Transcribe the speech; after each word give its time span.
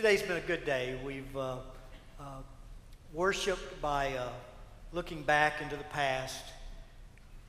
today's 0.00 0.22
been 0.22 0.38
a 0.38 0.40
good 0.40 0.64
day. 0.64 0.98
We've 1.04 1.36
uh, 1.36 1.56
uh, 2.18 2.24
worshiped 3.12 3.82
by 3.82 4.14
uh, 4.16 4.30
looking 4.92 5.22
back 5.22 5.60
into 5.60 5.76
the 5.76 5.84
past 5.84 6.42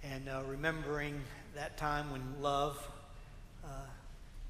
and 0.04 0.28
uh, 0.28 0.42
remembering 0.46 1.22
that 1.56 1.78
time 1.78 2.12
when 2.12 2.22
love 2.42 2.78
uh, 3.64 3.70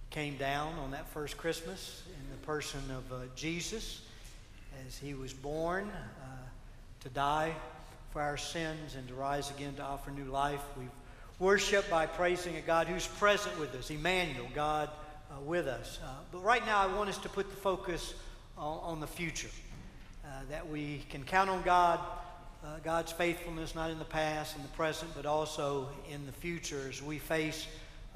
came 0.09 0.35
down 0.37 0.79
on 0.79 0.89
that 0.89 1.07
first 1.09 1.37
Christmas 1.37 2.01
in 2.07 2.31
the 2.31 2.43
person 2.43 2.79
of 2.89 3.13
uh, 3.13 3.17
Jesus 3.35 4.01
as 4.87 4.97
he 4.97 5.13
was 5.13 5.31
born 5.31 5.87
to 7.01 7.09
die 7.09 7.53
for 8.09 8.23
our 8.23 8.35
sins 8.35 8.95
and 8.95 9.07
to 9.09 9.13
rise 9.13 9.51
again 9.51 9.75
to 9.75 9.83
offer 9.83 10.09
new 10.09 10.25
life. 10.25 10.61
We've 10.75 10.89
worshiped 11.37 11.91
by 11.91 12.07
praising 12.07 12.55
a 12.55 12.61
God 12.61 12.87
who's 12.87 13.05
present 13.05 13.59
with 13.59 13.75
us, 13.75 13.91
Emmanuel, 13.91 14.47
God 14.55 14.89
uh, 15.31 15.39
with 15.41 15.67
us. 15.67 15.99
Uh, 16.03 16.07
but 16.31 16.43
right 16.43 16.65
now, 16.65 16.79
I 16.79 16.87
want 16.87 17.09
us 17.09 17.17
to 17.19 17.29
put 17.29 17.49
the 17.49 17.55
focus 17.55 18.13
on, 18.57 18.79
on 18.83 18.99
the 18.99 19.07
future. 19.07 19.49
Uh, 20.25 20.29
that 20.49 20.67
we 20.67 21.03
can 21.09 21.23
count 21.23 21.49
on 21.49 21.61
God, 21.63 21.99
uh, 22.63 22.77
God's 22.83 23.11
faithfulness, 23.11 23.75
not 23.75 23.89
in 23.91 23.99
the 23.99 24.05
past 24.05 24.55
and 24.55 24.63
the 24.63 24.69
present, 24.69 25.11
but 25.15 25.25
also 25.25 25.89
in 26.11 26.25
the 26.25 26.31
future 26.31 26.87
as 26.89 27.01
we 27.01 27.17
face 27.17 27.67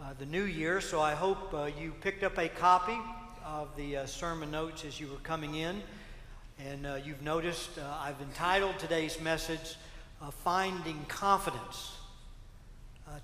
uh, 0.01 0.13
the 0.19 0.25
new 0.25 0.43
year. 0.43 0.81
So 0.81 0.99
I 0.99 1.13
hope 1.13 1.53
uh, 1.53 1.69
you 1.79 1.93
picked 2.01 2.23
up 2.23 2.37
a 2.37 2.49
copy 2.49 2.97
of 3.45 3.69
the 3.75 3.97
sermon 4.05 4.51
notes 4.51 4.83
as 4.85 4.99
you 4.99 5.07
were 5.07 5.17
coming 5.23 5.55
in. 5.55 5.81
And 6.57 6.87
you've 7.05 7.21
noticed 7.21 7.71
I've 8.01 8.19
entitled 8.21 8.79
today's 8.79 9.19
message, 9.19 9.75
Finding 10.43 11.05
Confidence 11.07 11.97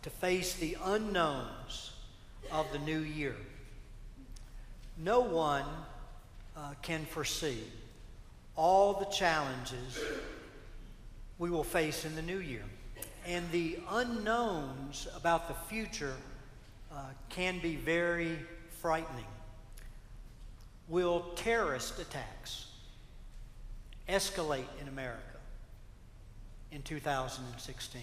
to 0.01 0.09
Face 0.09 0.53
the 0.55 0.77
Unknowns 0.83 1.93
of 2.51 2.71
the 2.73 2.79
New 2.79 2.99
Year 2.99 3.35
no 5.03 5.21
one 5.21 5.65
uh, 6.55 6.73
can 6.81 7.05
foresee 7.05 7.63
all 8.55 8.93
the 8.93 9.05
challenges 9.05 9.99
we 11.39 11.49
will 11.49 11.63
face 11.63 12.05
in 12.05 12.15
the 12.15 12.21
new 12.21 12.37
year. 12.37 12.63
And 13.25 13.49
the 13.51 13.79
unknowns 13.89 15.07
about 15.15 15.47
the 15.47 15.53
future 15.53 16.13
uh, 16.91 16.97
can 17.29 17.59
be 17.59 17.75
very 17.75 18.37
frightening. 18.81 19.25
Will 20.87 21.21
terrorist 21.35 21.99
attacks 21.99 22.67
escalate 24.09 24.65
in 24.81 24.87
America 24.87 25.21
in 26.71 26.81
2016? 26.81 28.01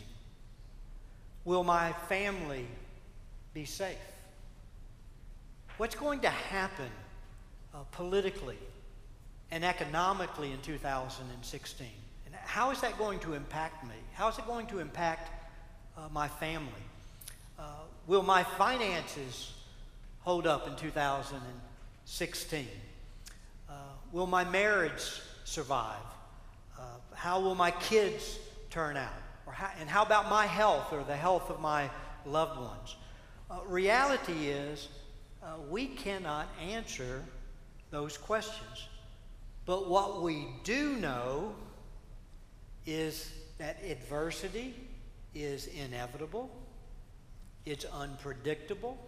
Will 1.45 1.65
my 1.65 1.93
family 2.09 2.67
be 3.55 3.65
safe? 3.65 3.97
What's 5.79 5.95
going 5.95 6.19
to 6.21 6.29
happen 6.29 6.91
uh, 7.73 7.85
politically 7.93 8.59
and 9.53 9.65
economically 9.65 10.51
in 10.51 10.59
2016? 10.61 11.87
And 12.27 12.35
how 12.35 12.73
is 12.73 12.81
that 12.81 12.99
going 12.99 13.21
to 13.21 13.35
impact 13.35 13.85
me? 13.85 13.95
How 14.15 14.27
is 14.27 14.37
it 14.39 14.47
going 14.49 14.67
to 14.67 14.81
impact 14.81 15.31
uh, 15.97 16.09
my 16.13 16.27
family? 16.27 16.83
Uh, 17.57 17.63
will 18.09 18.25
my 18.25 18.43
finances 18.43 19.53
hold 20.23 20.49
up 20.49 20.67
in 20.67 20.75
2016? 20.75 22.67
Uh, 23.69 23.73
will 24.11 24.27
my 24.27 24.43
marriage 24.43 25.21
survive? 25.45 25.95
Uh, 26.77 26.83
how 27.15 27.39
will 27.39 27.55
my 27.55 27.71
kids 27.71 28.41
turn 28.69 28.97
out? 28.97 29.13
Or 29.47 29.53
how, 29.53 29.71
and 29.79 29.89
how 29.89 30.03
about 30.03 30.29
my 30.29 30.47
health 30.47 30.93
or 30.93 31.05
the 31.05 31.17
health 31.17 31.51
of 31.51 31.61
my 31.61 31.89
loved 32.27 32.61
ones? 32.61 32.97
Uh, 33.49 33.61
reality 33.69 34.49
is, 34.49 34.89
uh, 35.49 35.53
we 35.71 35.87
cannot 35.87 36.47
answer 36.61 37.25
those 37.91 38.19
questions. 38.19 38.89
But 39.65 39.89
what 39.89 40.23
we 40.23 40.47
do 40.63 40.97
know 40.97 41.55
is 42.87 43.33
that 43.59 43.79
adversity 43.83 44.75
is 45.35 45.69
inevitable, 45.69 46.51
it's 47.65 47.85
unpredictable, 47.87 48.99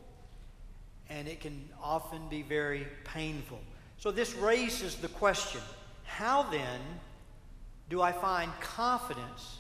and 1.09 1.29
it 1.29 1.41
can 1.41 1.69
often 1.83 2.29
be 2.29 2.43
very 2.43 2.87
painful. 3.05 3.61
So, 3.99 4.11
this 4.11 4.35
raises 4.35 4.97
the 4.97 5.09
question 5.09 5.61
how 6.05 6.45
then 6.45 6.81
do 7.91 8.01
I 8.01 8.13
find 8.13 8.51
confidence 8.61 9.59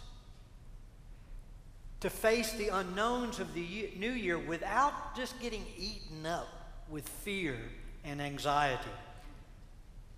to 2.00 2.08
face 2.08 2.52
the 2.52 2.68
unknowns 2.68 3.38
of 3.38 3.52
the 3.54 3.90
new 3.98 4.12
year 4.12 4.38
without 4.38 5.14
just 5.14 5.38
getting 5.40 5.64
eaten 5.78 6.24
up 6.24 6.59
with 6.90 7.08
fear 7.08 7.56
and 8.04 8.20
anxiety? 8.20 8.90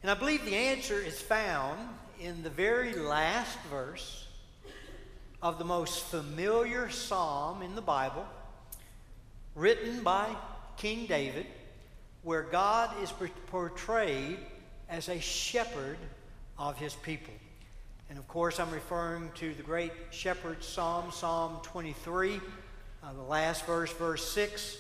And 0.02 0.10
I 0.10 0.14
believe 0.14 0.44
the 0.44 0.56
answer 0.56 0.98
is 0.98 1.20
found 1.20 1.78
in 2.20 2.42
the 2.42 2.50
very 2.50 2.94
last 2.94 3.58
verse 3.70 4.26
of 5.42 5.58
the 5.58 5.64
most 5.64 6.04
familiar 6.04 6.88
psalm 6.88 7.62
in 7.62 7.74
the 7.74 7.82
Bible, 7.82 8.24
written 9.54 10.02
by 10.02 10.28
King 10.76 11.06
David, 11.06 11.46
where 12.22 12.42
God 12.42 12.90
is 13.02 13.12
portrayed 13.46 14.38
as 14.88 15.08
a 15.08 15.20
shepherd 15.20 15.98
of 16.58 16.78
his 16.78 16.94
people. 16.94 17.34
And 18.08 18.18
of 18.18 18.28
course, 18.28 18.60
I'm 18.60 18.70
referring 18.70 19.30
to 19.36 19.54
the 19.54 19.62
great 19.62 19.92
shepherd 20.10 20.62
psalm, 20.62 21.10
Psalm 21.10 21.58
23, 21.62 22.40
uh, 23.02 23.12
the 23.14 23.22
last 23.22 23.64
verse, 23.66 23.92
verse 23.92 24.30
6, 24.32 24.76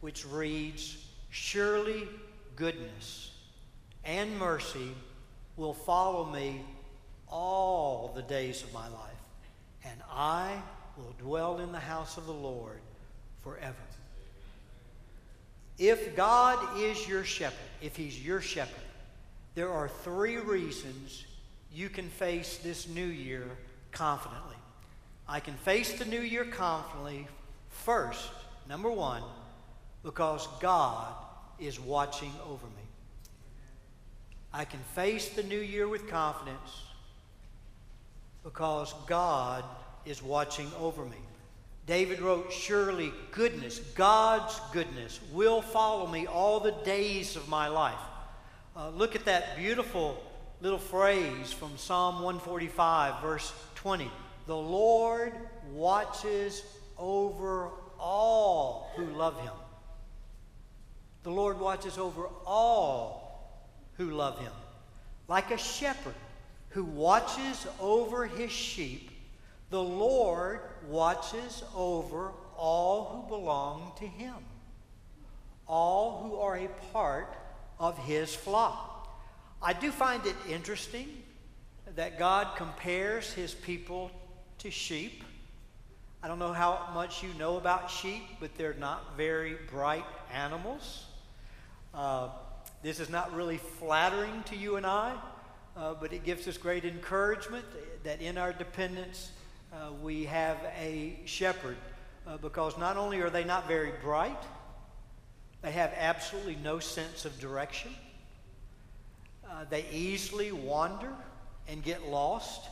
which 0.00 0.26
reads, 0.26 1.03
Surely 1.36 2.06
goodness 2.54 3.32
and 4.04 4.38
mercy 4.38 4.94
will 5.56 5.74
follow 5.74 6.26
me 6.26 6.60
all 7.26 8.12
the 8.14 8.22
days 8.22 8.62
of 8.62 8.72
my 8.72 8.86
life, 8.86 9.24
and 9.84 10.00
I 10.12 10.52
will 10.96 11.12
dwell 11.18 11.58
in 11.58 11.72
the 11.72 11.80
house 11.80 12.16
of 12.18 12.26
the 12.26 12.32
Lord 12.32 12.78
forever. 13.42 13.74
If 15.76 16.14
God 16.14 16.78
is 16.78 17.08
your 17.08 17.24
shepherd, 17.24 17.58
if 17.82 17.96
He's 17.96 18.24
your 18.24 18.40
shepherd, 18.40 18.84
there 19.56 19.72
are 19.72 19.88
three 19.88 20.36
reasons 20.36 21.24
you 21.72 21.88
can 21.88 22.10
face 22.10 22.58
this 22.58 22.86
new 22.88 23.06
year 23.06 23.44
confidently. 23.90 24.56
I 25.28 25.40
can 25.40 25.54
face 25.54 25.98
the 25.98 26.04
new 26.04 26.20
year 26.20 26.44
confidently 26.44 27.26
first, 27.70 28.30
number 28.68 28.92
one, 28.92 29.24
because 30.04 30.46
God 30.60 31.12
is 31.58 31.78
watching 31.80 32.32
over 32.48 32.66
me. 32.66 32.82
I 34.52 34.64
can 34.64 34.80
face 34.94 35.30
the 35.30 35.42
new 35.42 35.58
year 35.58 35.88
with 35.88 36.08
confidence 36.08 36.82
because 38.44 38.94
God 39.06 39.64
is 40.06 40.22
watching 40.22 40.70
over 40.78 41.04
me. 41.04 41.16
David 41.86 42.20
wrote, 42.20 42.52
Surely 42.52 43.12
goodness, 43.30 43.78
God's 43.78 44.60
goodness, 44.72 45.20
will 45.32 45.60
follow 45.60 46.06
me 46.06 46.26
all 46.26 46.60
the 46.60 46.74
days 46.84 47.36
of 47.36 47.48
my 47.48 47.68
life. 47.68 47.98
Uh, 48.76 48.90
look 48.90 49.14
at 49.14 49.24
that 49.24 49.56
beautiful 49.56 50.22
little 50.60 50.78
phrase 50.78 51.52
from 51.52 51.76
Psalm 51.76 52.16
145, 52.16 53.22
verse 53.22 53.52
20. 53.74 54.10
The 54.46 54.56
Lord 54.56 55.32
watches 55.72 56.62
over 56.96 57.70
all 57.98 58.90
who 58.96 59.04
love 59.06 59.38
him. 59.40 59.52
The 61.24 61.30
Lord 61.30 61.58
watches 61.58 61.98
over 61.98 62.28
all 62.46 63.58
who 63.96 64.10
love 64.10 64.38
him. 64.38 64.52
Like 65.26 65.50
a 65.50 65.58
shepherd 65.58 66.14
who 66.68 66.84
watches 66.84 67.66
over 67.80 68.26
his 68.26 68.52
sheep, 68.52 69.10
the 69.70 69.82
Lord 69.82 70.60
watches 70.86 71.64
over 71.74 72.32
all 72.56 73.26
who 73.28 73.36
belong 73.36 73.92
to 73.98 74.06
him, 74.06 74.34
all 75.66 76.22
who 76.22 76.36
are 76.36 76.58
a 76.58 76.68
part 76.92 77.34
of 77.80 77.96
his 77.98 78.34
flock. 78.34 79.08
I 79.62 79.72
do 79.72 79.90
find 79.90 80.24
it 80.26 80.36
interesting 80.48 81.08
that 81.96 82.18
God 82.18 82.56
compares 82.56 83.32
his 83.32 83.54
people 83.54 84.10
to 84.58 84.70
sheep. 84.70 85.24
I 86.22 86.28
don't 86.28 86.38
know 86.38 86.52
how 86.52 86.90
much 86.92 87.22
you 87.22 87.30
know 87.38 87.56
about 87.56 87.90
sheep, 87.90 88.24
but 88.40 88.56
they're 88.58 88.74
not 88.74 89.16
very 89.16 89.56
bright 89.70 90.04
animals. 90.30 91.06
Uh, 91.94 92.28
this 92.82 92.98
is 92.98 93.08
not 93.08 93.32
really 93.32 93.56
flattering 93.56 94.42
to 94.46 94.56
you 94.56 94.74
and 94.74 94.84
I, 94.84 95.14
uh, 95.76 95.94
but 95.94 96.12
it 96.12 96.24
gives 96.24 96.48
us 96.48 96.58
great 96.58 96.84
encouragement 96.84 97.64
that 98.02 98.20
in 98.20 98.36
our 98.36 98.52
dependence 98.52 99.30
uh, 99.72 99.92
we 100.02 100.24
have 100.24 100.56
a 100.76 101.16
shepherd 101.24 101.76
uh, 102.26 102.36
because 102.38 102.76
not 102.78 102.96
only 102.96 103.20
are 103.20 103.30
they 103.30 103.44
not 103.44 103.68
very 103.68 103.92
bright, 104.02 104.42
they 105.62 105.70
have 105.70 105.92
absolutely 105.96 106.56
no 106.56 106.80
sense 106.80 107.24
of 107.24 107.38
direction. 107.38 107.92
Uh, 109.48 109.64
they 109.70 109.86
easily 109.92 110.50
wander 110.50 111.12
and 111.68 111.80
get 111.80 112.08
lost. 112.08 112.68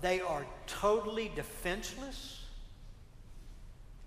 They 0.00 0.22
are 0.22 0.46
totally 0.66 1.30
defenseless 1.36 2.40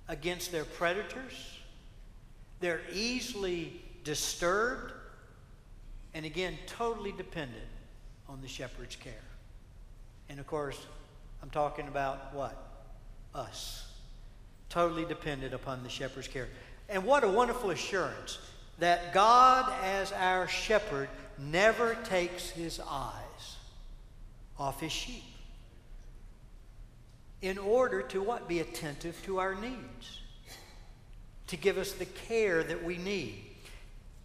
against 0.07 0.51
their 0.51 0.65
predators. 0.65 1.56
They're 2.59 2.81
easily 2.93 3.81
disturbed 4.03 4.93
And 6.13 6.25
again, 6.25 6.57
totally 6.65 7.11
dependent 7.11 7.67
on 8.27 8.41
the 8.41 8.47
shepherd's 8.47 8.95
care. 8.95 9.13
And 10.29 10.39
of 10.39 10.47
course, 10.47 10.83
I'm 11.43 11.51
talking 11.51 11.87
about 11.87 12.33
what? 12.33 12.57
Us. 13.35 13.87
Totally 14.69 15.05
dependent 15.05 15.53
upon 15.53 15.83
the 15.83 15.89
shepherd's 15.89 16.27
care. 16.27 16.47
And 16.89 17.05
what 17.05 17.23
a 17.23 17.27
wonderful 17.27 17.69
assurance 17.69 18.39
that 18.79 19.13
God, 19.13 19.71
as 19.83 20.11
our 20.11 20.47
shepherd, 20.47 21.09
never 21.37 21.95
takes 22.05 22.49
his 22.49 22.79
eyes 22.79 23.57
off 24.57 24.81
his 24.81 24.91
sheep 24.91 25.23
in 27.43 27.59
order 27.59 28.01
to 28.01 28.23
what? 28.23 28.47
Be 28.47 28.59
attentive 28.59 29.21
to 29.25 29.39
our 29.39 29.53
needs, 29.53 30.21
to 31.47 31.57
give 31.57 31.77
us 31.77 31.93
the 31.93 32.05
care 32.05 32.63
that 32.63 32.83
we 32.83 32.97
need. 32.97 33.43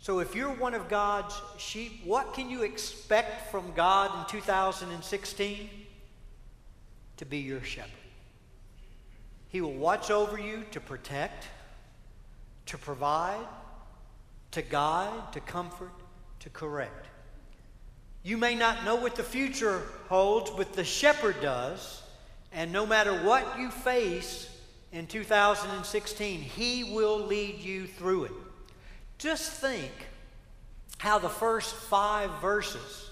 So 0.00 0.18
if 0.18 0.34
you're 0.34 0.52
one 0.52 0.74
of 0.74 0.88
God's 0.88 1.40
sheep, 1.58 2.00
what 2.04 2.34
can 2.34 2.50
you 2.50 2.62
expect 2.62 3.50
from 3.52 3.72
God 3.74 4.10
in 4.18 4.26
2016? 4.28 5.70
To 7.18 7.24
be 7.24 7.38
your 7.38 7.62
shepherd. 7.62 7.90
He 9.48 9.60
will 9.60 9.74
watch 9.74 10.10
over 10.10 10.40
you 10.40 10.64
to 10.72 10.80
protect, 10.80 11.46
to 12.66 12.78
provide, 12.78 13.46
to 14.50 14.62
guide, 14.62 15.32
to 15.32 15.40
comfort, 15.40 15.92
to 16.40 16.50
correct. 16.50 17.06
You 18.24 18.38
may 18.38 18.54
not 18.54 18.84
know 18.84 18.96
what 18.96 19.14
the 19.14 19.22
future 19.22 19.82
holds, 20.08 20.50
but 20.50 20.72
the 20.72 20.84
shepherd 20.84 21.40
does. 21.40 22.02
And 22.52 22.72
no 22.72 22.86
matter 22.86 23.12
what 23.22 23.58
you 23.58 23.70
face 23.70 24.48
in 24.92 25.06
2016, 25.06 26.40
He 26.40 26.84
will 26.84 27.18
lead 27.18 27.58
you 27.58 27.86
through 27.86 28.24
it. 28.24 28.32
Just 29.18 29.52
think 29.52 29.90
how 30.98 31.18
the 31.18 31.28
first 31.28 31.74
five 31.74 32.30
verses 32.40 33.10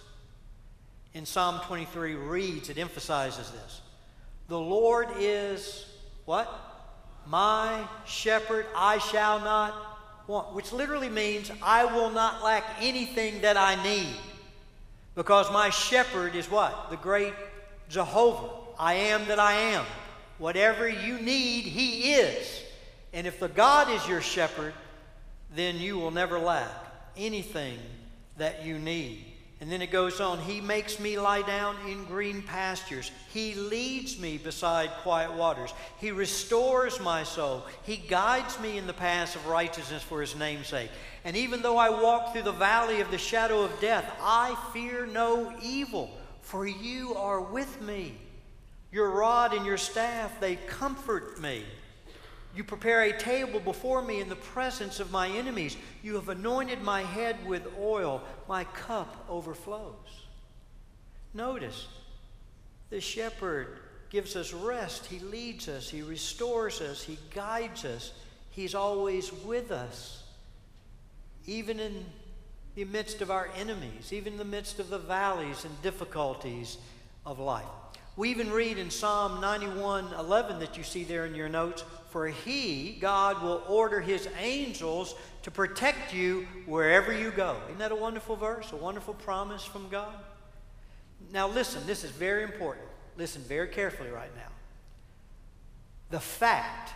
in 1.14 1.26
Psalm 1.26 1.60
23 1.64 2.14
reads, 2.14 2.68
it 2.68 2.78
emphasizes 2.78 3.50
this. 3.50 3.80
The 4.48 4.58
Lord 4.58 5.08
is 5.18 5.86
what? 6.24 6.48
My 7.26 7.84
shepherd, 8.06 8.66
I 8.76 8.98
shall 8.98 9.40
not 9.40 9.74
want, 10.26 10.54
which 10.54 10.72
literally 10.72 11.08
means 11.08 11.50
I 11.62 11.84
will 11.84 12.10
not 12.10 12.44
lack 12.44 12.64
anything 12.80 13.40
that 13.40 13.56
I 13.56 13.82
need. 13.82 14.14
Because 15.14 15.50
my 15.52 15.70
shepherd 15.70 16.34
is 16.34 16.50
what? 16.50 16.90
The 16.90 16.96
great 16.96 17.34
Jehovah. 17.88 18.50
I 18.78 18.94
am 18.94 19.26
that 19.26 19.38
I 19.38 19.52
am. 19.52 19.84
Whatever 20.40 20.88
you 20.88 21.20
need, 21.20 21.64
He 21.64 22.14
is. 22.14 22.62
And 23.12 23.26
if 23.26 23.38
the 23.38 23.48
God 23.48 23.90
is 23.90 24.08
your 24.08 24.22
shepherd, 24.22 24.72
then 25.54 25.76
you 25.76 25.98
will 25.98 26.10
never 26.10 26.38
lack 26.38 26.70
anything 27.14 27.78
that 28.38 28.64
you 28.64 28.78
need. 28.78 29.26
And 29.60 29.70
then 29.70 29.82
it 29.82 29.90
goes 29.90 30.18
on, 30.18 30.38
He 30.38 30.62
makes 30.62 30.98
me 30.98 31.18
lie 31.18 31.42
down 31.42 31.76
in 31.86 32.06
green 32.06 32.40
pastures. 32.40 33.10
He 33.34 33.54
leads 33.54 34.18
me 34.18 34.38
beside 34.38 34.88
quiet 35.02 35.34
waters. 35.34 35.74
He 35.98 36.10
restores 36.10 36.98
my 37.00 37.22
soul. 37.22 37.66
He 37.82 37.98
guides 37.98 38.58
me 38.60 38.78
in 38.78 38.86
the 38.86 38.94
paths 38.94 39.36
of 39.36 39.46
righteousness 39.46 40.02
for 40.02 40.22
His 40.22 40.34
namesake. 40.34 40.90
And 41.26 41.36
even 41.36 41.60
though 41.60 41.76
I 41.76 41.90
walk 41.90 42.32
through 42.32 42.44
the 42.44 42.52
valley 42.52 43.02
of 43.02 43.10
the 43.10 43.18
shadow 43.18 43.62
of 43.62 43.78
death, 43.78 44.10
I 44.22 44.56
fear 44.72 45.04
no 45.04 45.54
evil, 45.62 46.18
for 46.40 46.66
you 46.66 47.14
are 47.14 47.42
with 47.42 47.82
me. 47.82 48.14
Your 48.92 49.10
rod 49.10 49.54
and 49.54 49.64
your 49.64 49.76
staff, 49.76 50.40
they 50.40 50.56
comfort 50.56 51.40
me. 51.40 51.64
You 52.54 52.64
prepare 52.64 53.02
a 53.02 53.16
table 53.16 53.60
before 53.60 54.02
me 54.02 54.20
in 54.20 54.28
the 54.28 54.36
presence 54.36 54.98
of 54.98 55.12
my 55.12 55.28
enemies. 55.28 55.76
You 56.02 56.16
have 56.16 56.28
anointed 56.28 56.82
my 56.82 57.02
head 57.02 57.36
with 57.46 57.62
oil. 57.78 58.22
My 58.48 58.64
cup 58.64 59.24
overflows. 59.28 60.26
Notice, 61.32 61.86
the 62.90 63.00
shepherd 63.00 63.78
gives 64.10 64.34
us 64.34 64.52
rest. 64.52 65.06
He 65.06 65.20
leads 65.20 65.68
us. 65.68 65.88
He 65.88 66.02
restores 66.02 66.80
us. 66.80 67.04
He 67.04 67.18
guides 67.32 67.84
us. 67.84 68.12
He's 68.50 68.74
always 68.74 69.32
with 69.32 69.70
us, 69.70 70.24
even 71.46 71.78
in 71.78 72.04
the 72.74 72.84
midst 72.84 73.22
of 73.22 73.30
our 73.30 73.48
enemies, 73.56 74.12
even 74.12 74.32
in 74.32 74.38
the 74.40 74.44
midst 74.44 74.80
of 74.80 74.90
the 74.90 74.98
valleys 74.98 75.64
and 75.64 75.82
difficulties 75.82 76.78
of 77.24 77.38
life. 77.38 77.64
We 78.20 78.28
even 78.28 78.50
read 78.50 78.76
in 78.76 78.90
Psalm 78.90 79.40
91 79.40 80.12
11 80.12 80.58
that 80.58 80.76
you 80.76 80.82
see 80.82 81.04
there 81.04 81.24
in 81.24 81.34
your 81.34 81.48
notes, 81.48 81.84
for 82.10 82.28
he, 82.28 82.98
God, 83.00 83.42
will 83.42 83.62
order 83.66 83.98
his 83.98 84.28
angels 84.38 85.14
to 85.44 85.50
protect 85.50 86.12
you 86.12 86.46
wherever 86.66 87.18
you 87.18 87.30
go. 87.30 87.56
Isn't 87.68 87.78
that 87.78 87.92
a 87.92 87.96
wonderful 87.96 88.36
verse, 88.36 88.72
a 88.72 88.76
wonderful 88.76 89.14
promise 89.14 89.64
from 89.64 89.88
God? 89.88 90.12
Now, 91.32 91.48
listen, 91.48 91.86
this 91.86 92.04
is 92.04 92.10
very 92.10 92.42
important. 92.42 92.86
Listen 93.16 93.40
very 93.40 93.68
carefully 93.68 94.10
right 94.10 94.36
now. 94.36 94.52
The 96.10 96.20
fact 96.20 96.92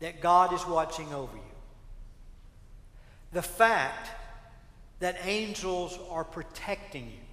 that 0.00 0.20
God 0.20 0.52
is 0.52 0.66
watching 0.66 1.14
over 1.14 1.34
you, 1.34 1.42
the 3.32 3.40
fact 3.40 4.10
that 5.00 5.16
angels 5.24 5.98
are 6.10 6.24
protecting 6.24 7.06
you, 7.06 7.24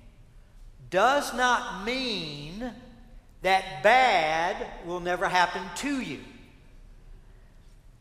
does 0.90 1.34
not 1.34 1.84
mean 1.84 2.72
that 3.42 3.84
bad 3.84 4.56
will 4.86 5.00
never 5.00 5.28
happen 5.28 5.62
to 5.78 6.02
you. 6.02 6.20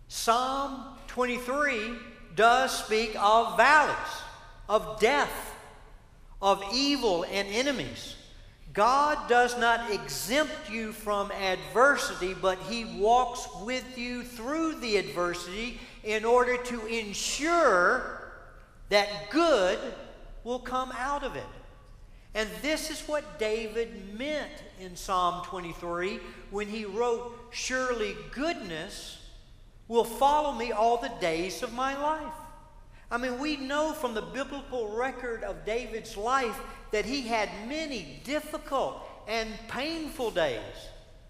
Psalm 0.09 0.97
23 1.09 1.93
does 2.35 2.85
speak 2.85 3.15
of 3.21 3.57
valleys, 3.57 4.23
of 4.69 4.99
death, 5.01 5.55
of 6.41 6.63
evil 6.73 7.25
and 7.31 7.49
enemies. 7.49 8.17
God 8.73 9.29
does 9.29 9.59
not 9.59 9.91
exempt 9.91 10.71
you 10.71 10.93
from 10.93 11.33
adversity, 11.33 12.35
but 12.35 12.59
He 12.61 12.85
walks 12.85 13.49
with 13.63 13.99
you 13.99 14.23
through 14.23 14.77
the 14.81 14.97
adversity 14.97 15.81
in 16.05 16.25
order 16.25 16.57
to 16.57 16.87
ensure 16.87 18.33
that 18.89 19.31
good 19.31 19.79
will 20.45 20.59
come 20.59 20.93
out 20.97 21.25
of 21.25 21.37
it. 21.37 21.45
And 22.35 22.49
this 22.63 22.91
is 22.91 23.01
what 23.03 23.39
David 23.39 24.17
meant 24.17 24.53
in 24.81 24.97
Psalm 24.97 25.45
23 25.45 26.21
when 26.51 26.69
he 26.69 26.85
wrote, 26.85 27.33
Surely 27.51 28.15
goodness 28.33 29.19
will 29.89 30.05
follow 30.05 30.53
me 30.53 30.73
all 30.73 30.99
the 30.99 31.13
days 31.21 31.63
of 31.63 31.73
my 31.73 32.01
life. 32.01 32.33
I 33.11 33.17
mean, 33.17 33.39
we 33.39 33.57
know 33.57 33.93
from 33.93 34.15
the 34.15 34.23
biblical 34.23 34.95
record 34.97 35.43
of 35.43 35.65
David's 35.65 36.17
life 36.17 36.61
that 36.91 37.07
he 37.07 37.23
had 37.23 37.49
many 37.67 38.21
difficult 38.25 39.03
and 39.27 39.49
painful 39.69 40.31
days, 40.31 40.61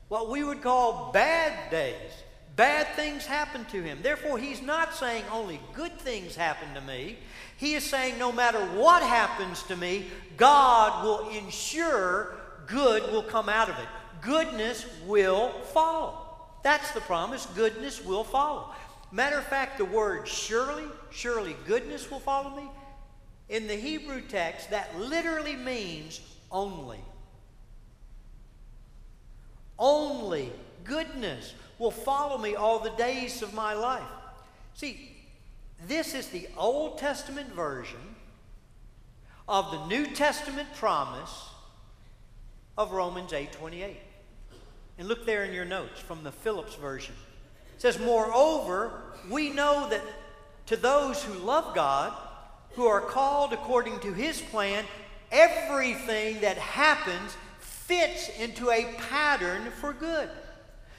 what 0.09 0.29
we 0.29 0.43
would 0.43 0.63
call 0.63 1.11
bad 1.13 1.71
days. 1.71 2.13
Bad 2.57 2.89
things 2.97 3.25
happened 3.25 3.69
to 3.69 3.81
him. 3.81 4.01
Therefore, 4.03 4.37
he's 4.37 4.61
not 4.61 4.93
saying 4.93 5.23
only 5.33 5.61
good 5.75 5.97
things 6.01 6.35
happen 6.35 6.75
to 6.75 6.81
me. 6.81 7.17
He 7.57 7.75
is 7.75 7.85
saying 7.85 8.19
no 8.19 8.33
matter 8.33 8.59
what 8.59 9.01
happens 9.01 9.63
to 9.65 9.77
me, 9.77 10.07
God 10.37 11.05
will 11.05 11.29
ensure 11.29 12.38
good 12.69 13.11
will 13.11 13.23
come 13.23 13.49
out 13.49 13.69
of 13.69 13.79
it. 13.79 13.89
Goodness 14.21 14.87
will 15.07 15.51
follow. 15.73 16.19
That's 16.63 16.93
the 16.93 17.01
promise. 17.01 17.47
Goodness 17.57 18.05
will 18.05 18.25
follow. 18.25 18.71
Matter 19.11 19.39
of 19.39 19.47
fact, 19.47 19.79
the 19.79 19.85
word 19.85 20.29
surely, 20.29 20.85
surely 21.11 21.57
goodness 21.67 22.11
will 22.11 22.21
follow 22.21 22.55
me. 22.55 22.69
In 23.49 23.67
the 23.67 23.75
Hebrew 23.75 24.21
text, 24.21 24.71
that 24.71 24.99
literally 24.99 25.57
means 25.57 26.21
only. 26.53 27.01
Only 29.79 30.53
goodness 30.85 31.55
will 31.79 31.91
follow 31.91 32.37
me 32.37 32.55
all 32.55 32.81
the 32.81 32.91
days 32.91 33.41
of 33.41 33.55
my 33.55 33.73
life. 33.73 34.03
See, 34.75 35.17
this 35.87 36.15
is 36.15 36.29
the 36.29 36.49
Old 36.57 36.99
Testament 36.99 37.53
version 37.53 38.17
of 39.49 39.71
the 39.71 39.87
New 39.87 40.07
Testament 40.07 40.69
promise 40.75 41.49
of 42.79 42.93
Romans 42.93 43.33
8:28. 43.33 44.01
And 44.97 45.09
look 45.09 45.27
there 45.27 45.45
in 45.45 45.53
your 45.53 45.65
notes 45.65 46.01
from 46.01 46.23
the 46.23 46.33
Phillips 46.33 46.77
version. 46.77 47.15
It 47.75 47.83
says, 47.83 47.99
"Moreover, 47.99 49.03
we 49.29 49.51
know 49.51 49.89
that 49.89 50.03
to 50.67 50.77
those 50.77 51.23
who 51.25 51.35
love 51.35 51.75
God, 51.75 52.15
who 52.77 52.87
are 52.87 53.01
called 53.01 53.53
according 53.53 53.99
to 54.01 54.13
his 54.13 54.41
plan, 54.41 54.87
everything 55.33 56.41
that 56.41 56.57
happens 56.57 57.37
fits 57.59 58.29
into 58.29 58.71
a 58.71 58.95
pattern 59.11 59.73
for 59.73 59.93
good." 59.93 60.31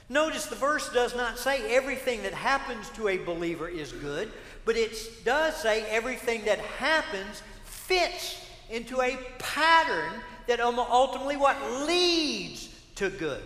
Notice 0.08 0.46
the 0.46 0.56
verse 0.56 0.88
does 0.90 1.14
not 1.14 1.38
say 1.38 1.74
everything 1.74 2.24
that 2.24 2.34
happens 2.34 2.90
to 2.90 3.08
a 3.08 3.16
believer 3.16 3.68
is 3.68 3.92
good, 3.92 4.32
but 4.64 4.76
it 4.76 5.24
does 5.24 5.56
say 5.56 5.88
everything 5.88 6.44
that 6.44 6.58
happens 6.58 7.42
fits 7.64 8.36
into 8.68 9.00
a 9.00 9.16
pattern 9.38 10.22
that 10.46 10.60
ultimately 10.60 11.36
what 11.36 11.56
leads 11.86 12.68
to 12.96 13.10
good. 13.10 13.42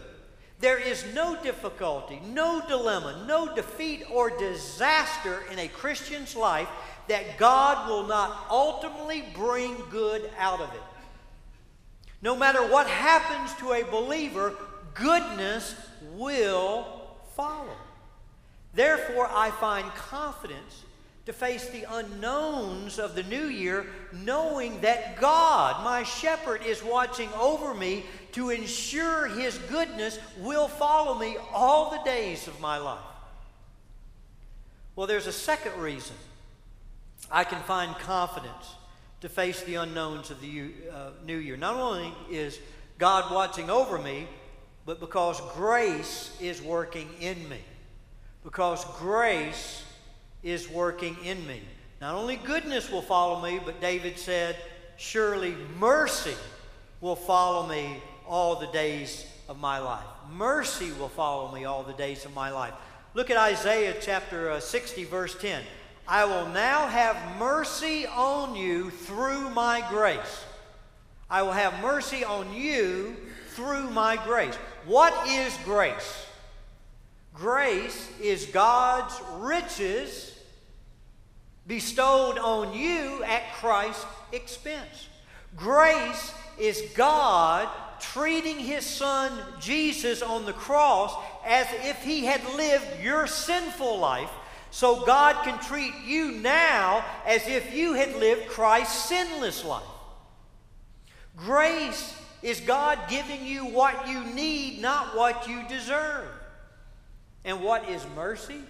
There 0.60 0.78
is 0.78 1.04
no 1.14 1.36
difficulty, 1.42 2.20
no 2.26 2.62
dilemma, 2.68 3.24
no 3.26 3.54
defeat 3.54 4.04
or 4.10 4.30
disaster 4.30 5.42
in 5.50 5.58
a 5.58 5.68
Christian's 5.68 6.34
life 6.34 6.68
that 7.08 7.36
God 7.38 7.88
will 7.88 8.06
not 8.06 8.46
ultimately 8.48 9.24
bring 9.34 9.76
good 9.90 10.30
out 10.38 10.60
of 10.60 10.72
it. 10.72 10.82
No 12.22 12.34
matter 12.34 12.66
what 12.66 12.86
happens 12.86 13.52
to 13.58 13.72
a 13.72 13.84
believer, 13.84 14.54
goodness 14.94 15.74
will 16.14 16.86
follow. 17.36 17.76
Therefore, 18.72 19.28
I 19.30 19.50
find 19.50 19.86
confidence 19.94 20.83
to 21.26 21.32
face 21.32 21.68
the 21.70 21.86
unknowns 21.90 22.98
of 22.98 23.14
the 23.14 23.22
new 23.22 23.46
year, 23.46 23.86
knowing 24.12 24.80
that 24.82 25.18
God, 25.20 25.82
my 25.82 26.02
shepherd, 26.02 26.62
is 26.66 26.82
watching 26.82 27.30
over 27.38 27.72
me 27.72 28.04
to 28.32 28.50
ensure 28.50 29.26
his 29.26 29.56
goodness 29.70 30.18
will 30.40 30.68
follow 30.68 31.18
me 31.18 31.36
all 31.52 31.90
the 31.90 32.02
days 32.04 32.46
of 32.46 32.60
my 32.60 32.76
life. 32.76 32.98
Well, 34.96 35.06
there's 35.06 35.26
a 35.26 35.32
second 35.32 35.80
reason 35.80 36.14
I 37.30 37.44
can 37.44 37.60
find 37.62 37.94
confidence 37.96 38.74
to 39.22 39.28
face 39.28 39.62
the 39.62 39.76
unknowns 39.76 40.30
of 40.30 40.40
the 40.42 40.72
uh, 40.92 41.10
new 41.24 41.38
year. 41.38 41.56
Not 41.56 41.76
only 41.76 42.12
is 42.30 42.58
God 42.98 43.32
watching 43.32 43.70
over 43.70 43.98
me, 43.98 44.28
but 44.84 45.00
because 45.00 45.40
grace 45.54 46.36
is 46.40 46.60
working 46.60 47.08
in 47.20 47.48
me. 47.48 47.60
Because 48.42 48.84
grace 48.98 49.83
is 50.44 50.70
working 50.70 51.16
in 51.24 51.44
me. 51.46 51.60
Not 52.00 52.14
only 52.14 52.36
goodness 52.36 52.90
will 52.90 53.02
follow 53.02 53.42
me, 53.42 53.58
but 53.64 53.80
David 53.80 54.18
said, 54.18 54.56
surely 54.96 55.56
mercy 55.80 56.34
will 57.00 57.16
follow 57.16 57.66
me 57.66 57.96
all 58.26 58.60
the 58.60 58.66
days 58.68 59.26
of 59.48 59.58
my 59.58 59.78
life. 59.78 60.04
Mercy 60.30 60.92
will 60.92 61.08
follow 61.08 61.52
me 61.52 61.64
all 61.64 61.82
the 61.82 61.94
days 61.94 62.24
of 62.24 62.34
my 62.34 62.50
life. 62.50 62.74
Look 63.14 63.30
at 63.30 63.36
Isaiah 63.36 63.96
chapter 64.00 64.50
uh, 64.50 64.60
60, 64.60 65.04
verse 65.04 65.36
10. 65.40 65.62
I 66.06 66.24
will 66.26 66.46
now 66.48 66.86
have 66.88 67.16
mercy 67.38 68.06
on 68.06 68.54
you 68.54 68.90
through 68.90 69.48
my 69.50 69.82
grace. 69.88 70.44
I 71.30 71.42
will 71.42 71.52
have 71.52 71.80
mercy 71.80 72.24
on 72.24 72.52
you 72.52 73.16
through 73.50 73.88
my 73.90 74.22
grace. 74.24 74.54
What 74.84 75.28
is 75.28 75.56
grace? 75.64 76.26
Grace 77.32 78.10
is 78.20 78.46
God's 78.46 79.18
riches 79.38 80.33
bestowed 81.66 82.38
on 82.38 82.74
you 82.74 83.22
at 83.24 83.52
Christ's 83.54 84.04
expense. 84.32 85.08
Grace 85.56 86.32
is 86.58 86.82
God 86.94 87.68
treating 88.00 88.58
his 88.58 88.84
son 88.84 89.32
Jesus 89.60 90.20
on 90.20 90.44
the 90.44 90.52
cross 90.52 91.14
as 91.44 91.66
if 91.84 92.02
he 92.02 92.24
had 92.24 92.42
lived 92.54 93.02
your 93.02 93.26
sinful 93.26 93.98
life 93.98 94.30
so 94.70 95.04
God 95.04 95.44
can 95.44 95.58
treat 95.60 95.94
you 96.04 96.32
now 96.32 97.04
as 97.26 97.46
if 97.46 97.74
you 97.74 97.94
had 97.94 98.16
lived 98.16 98.48
Christ's 98.48 99.04
sinless 99.04 99.64
life. 99.64 99.84
Grace 101.36 102.20
is 102.42 102.60
God 102.60 102.98
giving 103.08 103.46
you 103.46 103.64
what 103.66 104.08
you 104.08 104.24
need, 104.24 104.82
not 104.82 105.16
what 105.16 105.48
you 105.48 105.62
deserve. 105.68 106.28
And 107.44 107.62
what 107.62 107.88
is 107.88 108.04
mercy? 108.14 108.60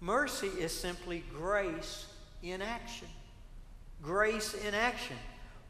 Mercy 0.00 0.46
is 0.46 0.72
simply 0.72 1.22
grace 1.36 2.06
in 2.42 2.62
action. 2.62 3.08
Grace 4.02 4.54
in 4.54 4.74
action. 4.74 5.16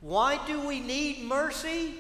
Why 0.01 0.45
do 0.47 0.67
we 0.67 0.81
need 0.81 1.25
mercy? 1.25 1.95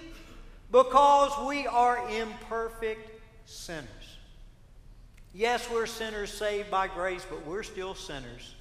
Because 0.70 1.32
we 1.46 1.66
are 1.66 2.08
imperfect 2.08 3.20
sinners. 3.46 3.88
Yes, 5.34 5.68
we're 5.70 5.86
sinners 5.86 6.32
saved 6.32 6.70
by 6.70 6.86
grace, 6.86 7.26
but 7.28 7.44
we're 7.46 7.64
still 7.64 7.94
sinners. 7.94 8.54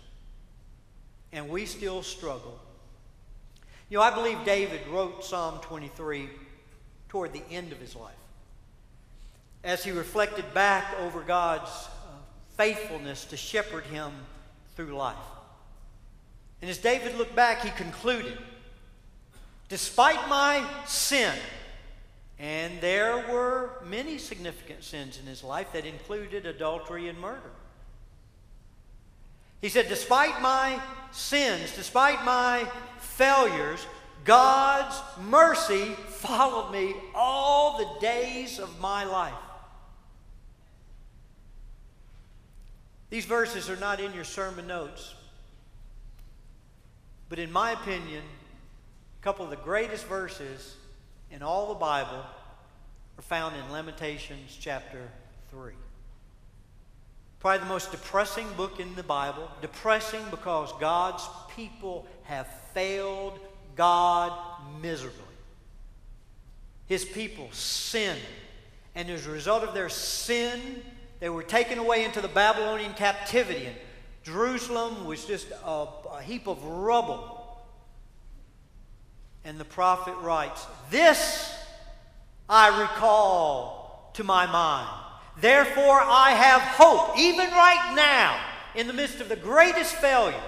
And 1.32 1.48
we 1.48 1.68
still 1.68 2.02
struggle. 2.02 2.60
You 3.90 3.98
know, 3.98 4.04
I 4.04 4.14
believe 4.14 4.38
David 4.46 4.82
wrote 4.88 5.24
Psalm 5.24 5.60
23 5.62 6.30
toward 7.08 7.34
the 7.34 7.44
end 7.52 7.72
of 7.72 7.80
his 7.80 7.96
life. 7.96 8.14
As 9.64 9.84
he 9.84 9.92
reflected 9.92 10.54
back 10.54 10.96
over 11.02 11.22
God's 11.22 11.70
faithfulness 12.60 13.24
to 13.24 13.38
shepherd 13.38 13.86
him 13.86 14.12
through 14.76 14.94
life. 14.94 15.16
And 16.62 16.70
as 16.70 16.78
David 16.78 17.16
looked 17.18 17.34
back, 17.34 17.62
he 17.64 17.70
concluded 17.72 18.38
Despite 19.70 20.28
my 20.28 20.68
sin, 20.86 21.34
and 22.38 22.82
there 22.82 23.18
were 23.32 23.70
many 23.86 24.18
significant 24.18 24.84
sins 24.84 25.18
in 25.18 25.26
his 25.26 25.42
life 25.42 25.72
that 25.72 25.86
included 25.86 26.46
adultery 26.46 27.08
and 27.08 27.18
murder. 27.18 27.52
He 29.62 29.70
said, 29.70 29.88
Despite 29.88 30.42
my 30.42 30.82
sins, 31.12 31.74
despite 31.76 32.26
my 32.26 32.70
failures, 33.00 33.86
God's 34.26 35.00
mercy 35.22 35.86
followed 36.10 36.72
me 36.74 36.94
all 37.16 37.78
the 37.78 38.02
days 38.02 38.60
of 38.60 38.82
my 38.82 39.06
life. 39.06 39.34
These 43.10 43.26
verses 43.26 43.70
are 43.70 43.76
not 43.76 44.00
in 44.00 44.14
your 44.14 44.24
sermon 44.24 44.68
notes, 44.68 45.16
but 47.28 47.40
in 47.40 47.52
my 47.52 47.72
opinion, 47.72 48.24
a 49.20 49.24
couple 49.24 49.46
of 49.46 49.52
the 49.52 49.58
greatest 49.58 50.06
verses 50.06 50.76
in 51.32 51.42
all 51.42 51.70
the 51.70 51.80
Bible 51.80 52.24
are 53.18 53.22
found 53.22 53.56
in 53.56 53.72
Lamentations 53.72 54.58
chapter 54.60 55.10
3. 55.52 55.74
Probably 57.40 57.60
the 57.60 57.66
most 57.66 57.92
depressing 57.92 58.48
book 58.58 58.80
in 58.80 58.94
the 58.96 59.04
Bible. 59.04 59.50
Depressing 59.62 60.22
because 60.30 60.74
God's 60.80 61.28
people 61.56 62.06
have 62.24 62.48
failed 62.74 63.40
God 63.76 64.34
miserably. 64.82 65.20
His 66.88 67.06
people 67.06 67.48
sin. 67.52 68.18
And 68.96 69.10
as 69.10 69.26
a 69.26 69.32
result 69.32 69.64
of 69.64 69.74
their 69.74 69.90
sin, 69.90 70.84
they 71.20 71.30
were 71.30 71.44
taken 71.44 71.78
away 71.78 72.06
into 72.06 72.22
the 72.22 72.28
Babylonian 72.28 72.94
captivity. 72.94 73.66
And 73.66 73.76
Jerusalem 74.24 75.06
was 75.06 75.26
just 75.26 75.48
a, 75.52 75.88
a 76.14 76.22
heap 76.22 76.48
of 76.48 76.64
rubble. 76.64 77.36
And 79.44 79.60
the 79.60 79.66
prophet 79.66 80.16
writes, 80.22 80.66
This 80.90 81.56
I 82.48 82.82
recall 82.82 84.12
to 84.14 84.24
my 84.24 84.46
mind. 84.46 84.90
Therefore, 85.40 86.02
I 86.02 86.32
have 86.32 86.62
hope, 86.62 87.18
even 87.18 87.50
right 87.52 87.94
now, 87.96 88.40
in 88.76 88.88
the 88.88 88.94
midst 88.94 89.22
of 89.22 89.30
the 89.30 89.36
greatest 89.36 89.96
failure. 89.96 90.42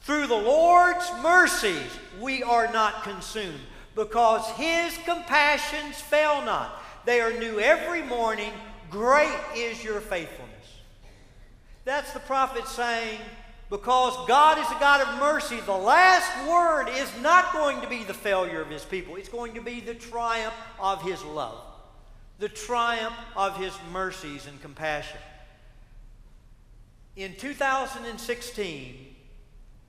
Through 0.00 0.26
the 0.26 0.34
Lord's 0.34 1.08
mercies, 1.22 1.90
we 2.20 2.42
are 2.42 2.72
not 2.72 3.04
consumed, 3.04 3.60
because 3.94 4.44
His 4.50 4.96
compassions 5.04 6.00
fail 6.00 6.42
not. 6.44 6.82
They 7.04 7.20
are 7.20 7.38
new 7.38 7.60
every 7.60 8.02
morning. 8.02 8.52
Great 8.92 9.34
is 9.56 9.82
your 9.82 10.00
faithfulness. 10.00 10.52
That's 11.84 12.12
the 12.12 12.20
prophet 12.20 12.68
saying, 12.68 13.18
because 13.70 14.14
God 14.28 14.58
is 14.58 14.66
a 14.66 14.78
God 14.78 15.00
of 15.00 15.18
mercy, 15.18 15.58
the 15.60 15.72
last 15.72 16.30
word 16.46 16.88
is 16.94 17.10
not 17.22 17.54
going 17.54 17.80
to 17.80 17.88
be 17.88 18.04
the 18.04 18.12
failure 18.12 18.60
of 18.60 18.68
his 18.68 18.84
people. 18.84 19.16
It's 19.16 19.30
going 19.30 19.54
to 19.54 19.62
be 19.62 19.80
the 19.80 19.94
triumph 19.94 20.54
of 20.78 21.02
his 21.02 21.24
love, 21.24 21.58
the 22.38 22.50
triumph 22.50 23.16
of 23.34 23.56
his 23.56 23.72
mercies 23.90 24.46
and 24.46 24.60
compassion. 24.60 25.18
In 27.16 27.34
2016, 27.36 29.06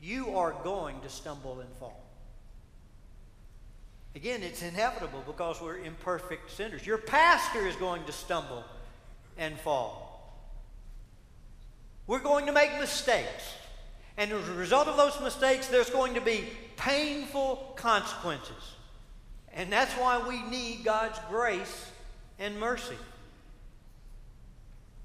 you 0.01 0.35
are 0.37 0.55
going 0.63 1.01
to 1.01 1.09
stumble 1.09 1.59
and 1.59 1.69
fall. 1.75 2.01
Again, 4.15 4.43
it's 4.43 4.61
inevitable 4.61 5.23
because 5.25 5.61
we're 5.61 5.79
imperfect 5.79 6.51
sinners. 6.51 6.85
Your 6.85 6.99
pastor 6.99 7.67
is 7.67 7.75
going 7.75 8.05
to 8.05 8.11
stumble 8.13 8.63
and 9.37 9.57
fall. 9.59 10.13
We're 12.07 12.19
going 12.19 12.45
to 12.47 12.51
make 12.51 12.79
mistakes. 12.79 13.53
And 14.17 14.31
as 14.31 14.47
a 14.49 14.53
result 14.53 14.87
of 14.87 14.97
those 14.97 15.19
mistakes, 15.21 15.67
there's 15.67 15.89
going 15.89 16.13
to 16.15 16.21
be 16.21 16.47
painful 16.77 17.73
consequences. 17.75 18.75
And 19.53 19.71
that's 19.71 19.93
why 19.93 20.27
we 20.27 20.41
need 20.49 20.83
God's 20.83 21.19
grace 21.29 21.91
and 22.39 22.59
mercy. 22.59 22.97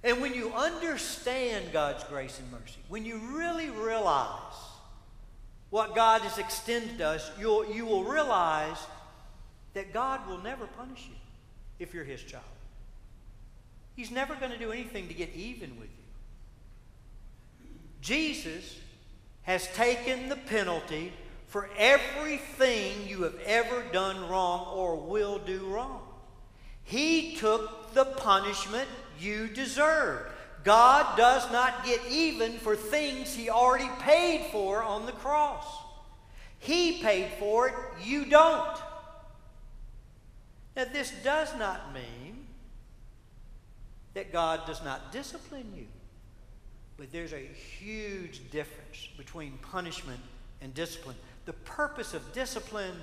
And 0.05 0.21
when 0.21 0.35
you 0.35 0.53
understand 0.53 1.73
God's 1.73 2.05
grace 2.05 2.39
and 2.39 2.51
mercy, 2.53 2.79
when 2.89 3.05
you 3.05 3.19
really 3.33 3.71
realize 3.71 4.55
what 5.71 5.95
God 5.95 6.23
has 6.23 6.39
extended 6.39 6.99
to 6.99 7.09
us, 7.09 7.31
you'll, 7.39 7.71
you 7.71 7.85
will 7.85 8.05
realize 8.05 8.79
that 9.75 9.93
God 9.93 10.27
will 10.29 10.39
never 10.39 10.67
punish 10.67 11.07
you 11.09 11.17
if 11.79 11.93
you're 11.93 12.05
His 12.05 12.23
child. 12.23 12.45
He's 13.99 14.13
never 14.13 14.37
going 14.37 14.53
to 14.53 14.59
do 14.59 14.71
anything 14.71 15.09
to 15.09 15.15
get 15.15 15.35
even 15.35 15.71
with 15.71 15.89
you. 15.89 16.05
Jesus 18.01 18.79
has 19.43 19.67
taken 19.75 20.29
the 20.29 20.37
penalty 20.37 21.13
for 21.49 21.69
everything 21.77 23.09
you 23.09 23.25
have 23.25 23.35
ever 23.45 23.83
done 23.93 24.29
wrong 24.29 24.69
or 24.73 24.95
will 24.95 25.41
do 25.41 25.67
wrong. 25.67 26.03
He 26.85 27.35
took 27.35 27.93
the 27.93 28.05
punishment 28.05 28.89
you 29.19 29.49
deserved. 29.49 30.31
God 30.63 31.17
does 31.17 31.51
not 31.51 31.85
get 31.85 32.01
even 32.09 32.53
for 32.53 32.77
things 32.77 33.35
he 33.35 33.51
already 33.51 33.91
paid 33.99 34.47
for 34.53 34.81
on 34.81 35.07
the 35.07 35.13
cross. 35.13 35.67
He 36.61 37.03
paid 37.03 37.33
for 37.41 37.67
it, 37.67 37.75
you 38.05 38.27
don't. 38.27 38.79
Now, 40.77 40.85
this 40.85 41.13
does 41.25 41.53
not 41.59 41.93
mean 41.93 42.28
that 44.19 44.33
God 44.33 44.67
does 44.67 44.83
not 44.83 45.13
discipline 45.13 45.73
you, 45.77 45.87
but 46.97 47.13
there's 47.13 47.33
a 47.33 47.39
huge 47.79 48.51
difference 48.51 49.09
between 49.17 49.53
punishment 49.59 50.19
and 50.61 50.75
discipline. 50.75 51.15
The 51.45 51.53
purpose 51.53 52.15
of 52.15 52.33
discipline 52.33 52.97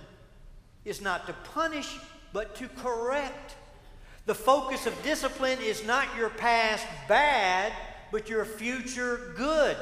is 0.83 1.01
not 1.01 1.25
to 1.27 1.33
punish, 1.53 1.97
but 2.33 2.53
to 2.57 2.67
correct. 2.67 3.55
The 4.25 4.35
focus 4.35 4.87
of 4.87 5.03
discipline 5.03 5.59
is 5.61 5.85
not 5.85 6.05
your 6.17 6.27
past 6.27 6.85
bad, 7.07 7.71
but 8.11 8.27
your 8.27 8.43
future 8.43 9.31
good. 9.37 9.77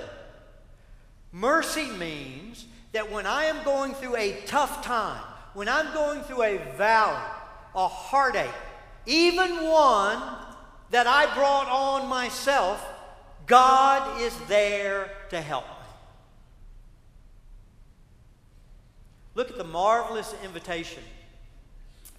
Mercy 1.31 1.89
means 1.97 2.67
that 2.91 3.11
when 3.11 3.25
I 3.25 3.45
am 3.45 3.63
going 3.65 3.95
through 3.95 4.17
a 4.17 4.39
tough 4.45 4.85
time, 4.85 5.23
when 5.55 5.67
I'm 5.67 5.91
going 5.95 6.21
through 6.21 6.43
a 6.43 6.57
valley, 6.77 7.25
a 7.73 7.87
heartache, 7.87 8.51
even 9.07 9.49
one 9.67 10.21
that 10.93 11.07
I 11.07 11.25
brought 11.33 11.67
on 11.69 12.07
myself, 12.07 12.79
God 13.47 14.21
is 14.21 14.37
there 14.47 15.09
to 15.31 15.41
help 15.41 15.65
me. 15.65 15.71
Look 19.33 19.49
at 19.49 19.57
the 19.57 19.63
marvelous 19.63 20.35
invitation 20.43 21.01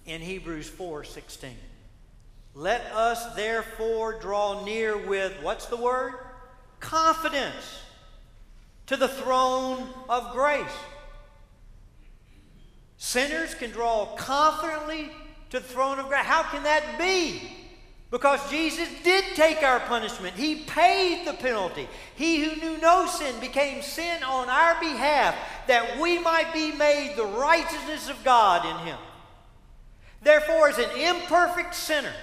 in 0.05 0.19
Hebrews 0.19 0.69
4:16. 0.69 1.55
Let 2.53 2.81
us 2.91 3.33
therefore 3.35 4.19
draw 4.19 4.65
near 4.65 4.97
with 4.97 5.41
what's 5.41 5.67
the 5.67 5.77
word? 5.77 6.15
Confidence 6.81 7.79
to 8.87 8.97
the 8.97 9.07
throne 9.07 9.87
of 10.09 10.33
grace. 10.33 10.67
Sinners 12.97 13.55
can 13.55 13.71
draw 13.71 14.13
confidently 14.17 15.13
to 15.51 15.61
the 15.61 15.65
throne 15.65 15.97
of 15.97 16.09
grace. 16.09 16.25
How 16.25 16.43
can 16.43 16.63
that 16.63 16.97
be? 16.97 17.64
Because 18.11 18.49
Jesus 18.49 18.87
did 19.03 19.23
take 19.35 19.63
our 19.63 19.79
punishment. 19.81 20.35
He 20.35 20.63
paid 20.63 21.25
the 21.25 21.33
penalty. 21.33 21.87
He 22.15 22.43
who 22.43 22.55
knew 22.61 22.77
no 22.77 23.07
sin 23.07 23.39
became 23.39 23.81
sin 23.81 24.23
on 24.23 24.47
our 24.47 24.79
behalf 24.79 25.35
that 25.67 25.99
we 25.99 26.19
might 26.19 26.53
be 26.53 26.71
made 26.71 27.15
the 27.15 27.25
righteousness 27.25 28.09
of 28.09 28.23
God 28.23 28.65
in 28.65 28.87
him. 28.87 28.97
Therefore, 30.21 30.69
as 30.69 30.77
an 30.77 30.89
imperfect 30.97 31.75
sinner, 31.75 32.13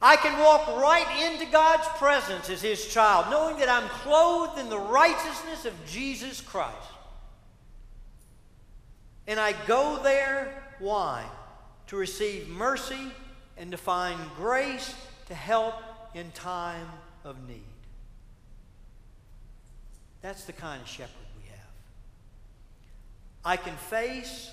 I 0.00 0.16
can 0.16 0.38
walk 0.38 0.66
right 0.80 1.30
into 1.30 1.50
God's 1.50 1.86
presence 1.98 2.50
as 2.50 2.60
his 2.60 2.86
child, 2.86 3.26
knowing 3.30 3.58
that 3.58 3.68
I'm 3.68 3.88
clothed 3.88 4.58
in 4.58 4.68
the 4.68 4.78
righteousness 4.78 5.64
of 5.64 5.74
Jesus 5.86 6.40
Christ. 6.40 6.76
And 9.26 9.38
I 9.38 9.54
go 9.66 10.00
there, 10.02 10.64
why? 10.80 11.24
To 11.86 11.96
receive 11.96 12.48
mercy 12.48 13.12
and 13.62 13.70
to 13.70 13.76
find 13.76 14.18
grace 14.34 14.92
to 15.26 15.34
help 15.36 15.74
in 16.14 16.28
time 16.32 16.88
of 17.22 17.48
need. 17.48 17.62
That's 20.20 20.44
the 20.46 20.52
kind 20.52 20.82
of 20.82 20.88
shepherd 20.88 21.14
we 21.40 21.48
have. 21.48 21.70
I 23.44 23.56
can 23.56 23.76
face 23.76 24.50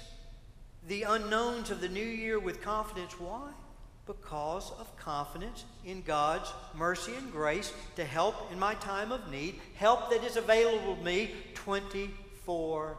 the 0.87 1.03
unknowns 1.03 1.71
of 1.71 1.81
the 1.81 1.89
new 1.89 2.05
year 2.05 2.37
with 2.37 2.61
confidence. 2.61 3.19
Why? 3.19 3.49
Because 4.05 4.71
of 4.79 4.95
confidence 4.95 5.65
in 5.83 6.03
God's 6.03 6.53
mercy 6.75 7.15
and 7.15 7.31
grace 7.31 7.73
to 7.95 8.05
help 8.05 8.51
in 8.51 8.59
my 8.59 8.75
time 8.75 9.11
of 9.11 9.31
need, 9.31 9.59
help 9.73 10.11
that 10.11 10.23
is 10.23 10.37
available 10.37 10.95
to 10.95 11.03
me 11.03 11.31
24 11.55 12.95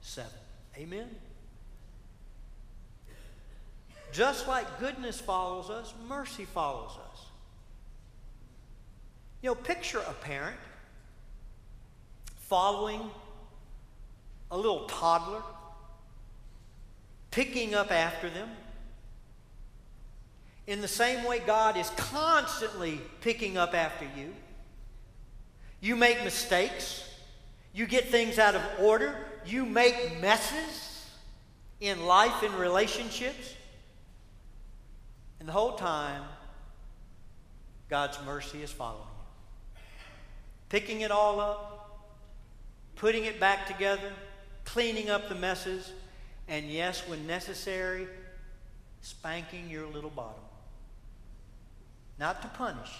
7. 0.00 0.30
Amen? 0.76 1.08
Just 4.12 4.48
like 4.48 4.80
goodness 4.80 5.20
follows 5.20 5.70
us, 5.70 5.94
mercy 6.08 6.44
follows 6.44 6.90
us. 6.90 7.20
You 9.42 9.50
know, 9.50 9.54
picture 9.54 10.00
a 10.00 10.12
parent 10.12 10.56
following 12.48 13.00
a 14.50 14.56
little 14.56 14.86
toddler, 14.86 15.42
picking 17.30 17.74
up 17.74 17.92
after 17.92 18.28
them. 18.28 18.50
In 20.66 20.80
the 20.80 20.88
same 20.88 21.24
way, 21.24 21.40
God 21.40 21.76
is 21.76 21.90
constantly 21.90 23.00
picking 23.20 23.56
up 23.56 23.74
after 23.74 24.04
you. 24.16 24.34
You 25.80 25.96
make 25.96 26.22
mistakes, 26.24 27.08
you 27.72 27.86
get 27.86 28.08
things 28.08 28.38
out 28.38 28.54
of 28.54 28.62
order, 28.80 29.16
you 29.46 29.64
make 29.64 30.20
messes 30.20 31.08
in 31.80 32.04
life 32.04 32.42
and 32.42 32.54
relationships. 32.54 33.54
And 35.40 35.48
the 35.48 35.52
whole 35.52 35.72
time, 35.72 36.22
God's 37.88 38.18
mercy 38.24 38.62
is 38.62 38.70
following 38.70 39.02
you. 39.02 39.80
Picking 40.68 41.00
it 41.00 41.10
all 41.10 41.40
up, 41.40 42.08
putting 42.94 43.24
it 43.24 43.40
back 43.40 43.66
together, 43.66 44.12
cleaning 44.64 45.10
up 45.10 45.28
the 45.28 45.34
messes, 45.34 45.90
and 46.46 46.66
yes, 46.66 47.02
when 47.08 47.26
necessary, 47.26 48.06
spanking 49.00 49.70
your 49.70 49.86
little 49.86 50.10
bottom. 50.10 50.42
Not 52.18 52.42
to 52.42 52.48
punish, 52.48 52.92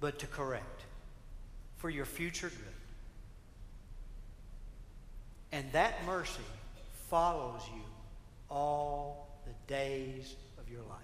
but 0.00 0.18
to 0.18 0.26
correct 0.26 0.82
for 1.76 1.88
your 1.88 2.04
future 2.04 2.48
good. 2.48 2.58
And 5.52 5.70
that 5.72 6.04
mercy 6.06 6.42
follows 7.08 7.62
you 7.72 7.82
all 8.50 9.28
the 9.46 9.52
days 9.72 10.34
your 10.72 10.82
life. 10.82 10.98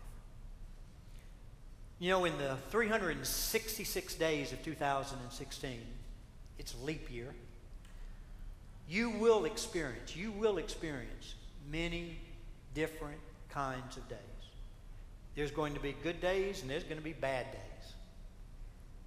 You 1.99 2.11
know, 2.11 2.25
in 2.25 2.37
the 2.39 2.57
366 2.71 4.15
days 4.15 4.53
of 4.53 4.63
2016, 4.63 5.81
it's 6.59 6.75
leap 6.83 7.13
year, 7.13 7.35
you 8.89 9.11
will 9.11 9.45
experience, 9.45 10.17
you 10.17 10.31
will 10.33 10.59
experience 10.59 11.35
many 11.71 12.19
different 12.75 13.21
kinds 13.51 13.97
of 13.97 14.09
days. 14.09 14.19
There's 15.35 15.51
going 15.51 15.75
to 15.75 15.81
be 15.81 15.95
good 16.03 16.21
days 16.21 16.63
and 16.63 16.71
there's 16.71 16.85
going 16.85 16.97
to 16.97 17.05
be 17.05 17.13
bad 17.13 17.47
days. 17.53 17.93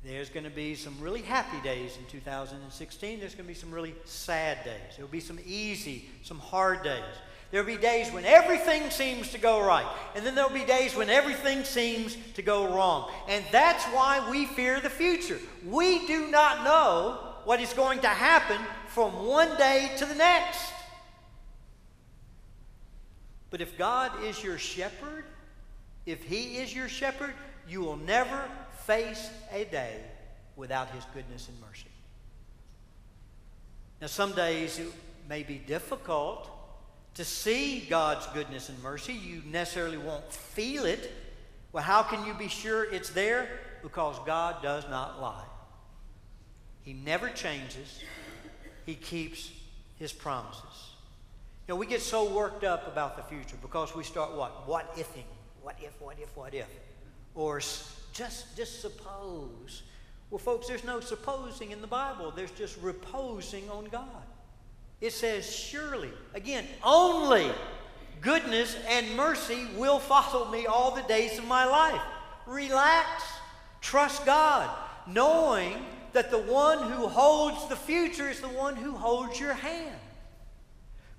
There's 0.04 0.30
going 0.30 0.46
to 0.46 0.50
be 0.50 0.76
some 0.76 1.00
really 1.00 1.22
happy 1.22 1.62
days 1.62 1.98
in 1.98 2.06
2016. 2.06 3.20
There's 3.20 3.36
going 3.36 3.46
to 3.46 3.48
be 3.48 3.54
some 3.54 3.72
really 3.72 3.94
sad 4.06 4.64
days. 4.64 4.96
There'll 4.96 5.12
be 5.12 5.20
some 5.20 5.40
easy, 5.46 6.10
some 6.24 6.40
hard 6.40 6.84
days. 6.84 7.04
There'll 7.52 7.68
be 7.68 7.76
days 7.76 8.10
when 8.12 8.24
everything 8.24 8.90
seems 8.90 9.32
to 9.32 9.38
go 9.38 9.62
right. 9.62 9.86
And 10.16 10.26
then 10.26 10.36
there'll 10.36 10.50
be 10.50 10.64
days 10.64 10.96
when 10.96 11.10
everything 11.10 11.66
seems 11.66 12.16
to 12.36 12.42
go 12.42 12.74
wrong. 12.74 13.12
And 13.28 13.44
that's 13.52 13.84
why 13.86 14.26
we 14.32 14.46
fear 14.46 14.80
the 14.80 14.90
future. 14.90 15.38
We 15.66 16.08
do 16.08 16.28
not 16.28 16.64
know 16.64 17.20
what 17.44 17.60
is 17.60 17.74
going 17.74 18.00
to 18.02 18.08
happen 18.08 18.60
from 18.88 19.26
one 19.26 19.58
day 19.58 19.92
to 19.98 20.06
the 20.06 20.16
next. 20.16 20.72
But 23.50 23.60
if 23.60 23.78
God 23.78 24.24
is 24.24 24.42
your 24.42 24.58
shepherd, 24.58 25.26
if 26.06 26.24
He 26.24 26.58
is 26.58 26.74
your 26.74 26.88
shepherd, 26.88 27.34
you 27.68 27.82
will 27.82 27.98
never 27.98 28.50
face 28.86 29.30
a 29.52 29.66
day 29.66 29.98
without 30.56 30.90
His 30.92 31.04
goodness 31.14 31.50
and 31.50 31.60
mercy. 31.60 31.88
Now, 34.00 34.08
some 34.08 34.32
days 34.32 34.80
it 34.80 34.88
may 35.28 35.44
be 35.44 35.56
difficult 35.56 36.50
to 37.16 37.26
see 37.26 37.82
God's 37.90 38.26
goodness 38.28 38.70
and 38.70 38.82
mercy. 38.82 39.14
You 39.14 39.42
necessarily 39.46 39.98
won't 39.98 40.32
feel 40.32 40.86
it. 40.86 41.12
Well, 41.74 41.84
how 41.84 42.04
can 42.04 42.26
you 42.26 42.34
be 42.34 42.48
sure 42.48 42.92
it's 42.94 43.10
there? 43.10 43.48
Because 43.84 44.18
God 44.26 44.62
does 44.62 44.88
not 44.90 45.22
lie. 45.22 45.46
He 46.84 46.94
never 46.94 47.30
changes, 47.30 48.00
He 48.86 48.96
keeps 48.96 49.52
His 49.98 50.12
promises. 50.12 50.64
You 51.68 51.74
know, 51.74 51.76
we 51.76 51.86
get 51.86 52.02
so 52.02 52.34
worked 52.34 52.64
up 52.64 52.88
about 52.88 53.18
the 53.18 53.24
future 53.24 53.56
because 53.62 53.96
we 53.96 54.04
start 54.04 54.36
what? 54.36 54.68
What 54.68 54.96
ifing. 54.96 55.24
What 55.62 55.78
if, 55.82 56.02
what 56.02 56.18
if, 56.20 56.36
what 56.36 56.54
if? 56.54 56.68
Or 57.36 57.60
just, 58.14 58.58
just 58.58 58.82
suppose. 58.82 59.84
Well, 60.32 60.40
folks, 60.40 60.68
there's 60.68 60.84
no 60.84 61.00
supposing 61.00 61.72
in 61.72 61.82
the 61.82 61.88
Bible. 61.88 62.32
There's 62.36 62.52
just 62.52 62.82
reposing 62.82 63.70
on 63.70 63.86
God. 63.86 64.08
It 65.02 65.14
says, 65.14 65.52
surely, 65.54 66.12
again, 66.36 66.66
only 66.84 67.52
goodness 68.22 68.78
and 68.88 69.16
mercy 69.16 69.68
will 69.76 70.00
follow 70.00 70.50
me 70.52 70.68
all 70.68 70.92
the 70.92 71.02
days 71.04 71.40
of 71.40 71.48
my 71.48 71.66
life. 71.66 72.02
Relax, 72.46 73.24
trust 73.82 74.26
God, 74.26 74.70
knowing 75.08 75.84
that 76.14 76.30
the 76.30 76.38
one 76.38 76.92
who 76.92 77.08
holds 77.08 77.68
the 77.68 77.76
future 77.76 78.30
is 78.30 78.40
the 78.42 78.50
one 78.50 78.76
who 78.76 78.92
holds 78.92 79.40
your 79.40 79.54
hand. 79.54 79.96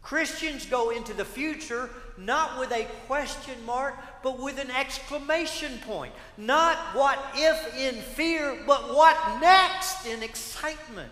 Christians 0.00 0.66
go 0.66 0.90
into 0.90 1.12
the 1.14 1.24
future 1.24 1.90
not 2.18 2.58
with 2.58 2.72
a 2.72 2.86
question 3.06 3.54
mark, 3.64 3.94
but 4.22 4.38
with 4.38 4.58
an 4.58 4.70
exclamation 4.70 5.78
point. 5.78 6.12
Not 6.36 6.76
what 6.94 7.18
if 7.34 7.76
in 7.76 7.94
fear, 8.02 8.58
but 8.66 8.94
what 8.94 9.40
next 9.40 10.06
in 10.06 10.22
excitement 10.22 11.10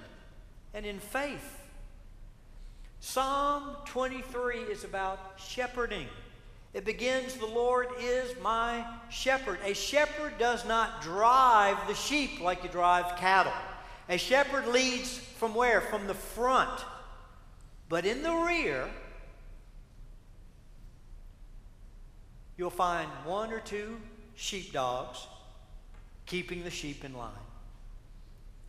and 0.74 0.85
in 0.85 0.98
faith. 0.98 1.60
Psalm 3.00 3.76
23 3.86 4.58
is 4.58 4.84
about 4.84 5.18
shepherding. 5.38 6.06
It 6.74 6.84
begins, 6.84 7.34
The 7.34 7.46
Lord 7.46 7.88
is 7.98 8.30
my 8.42 8.84
shepherd. 9.08 9.58
A 9.64 9.74
shepherd 9.74 10.34
does 10.38 10.66
not 10.66 11.02
drive 11.02 11.76
the 11.88 11.94
sheep 11.94 12.40
like 12.40 12.62
you 12.62 12.68
drive 12.68 13.16
cattle. 13.16 13.52
A 14.08 14.18
shepherd 14.18 14.68
leads 14.68 15.18
from 15.18 15.54
where? 15.54 15.80
From 15.80 16.06
the 16.06 16.14
front. 16.14 16.84
But 17.88 18.04
in 18.04 18.22
the 18.22 18.34
rear, 18.34 18.88
you'll 22.56 22.70
find 22.70 23.08
one 23.24 23.50
or 23.50 23.60
two 23.60 23.96
sheepdogs 24.36 25.26
keeping 26.26 26.62
the 26.62 26.70
sheep 26.70 27.04
in 27.04 27.14
line. 27.14 27.32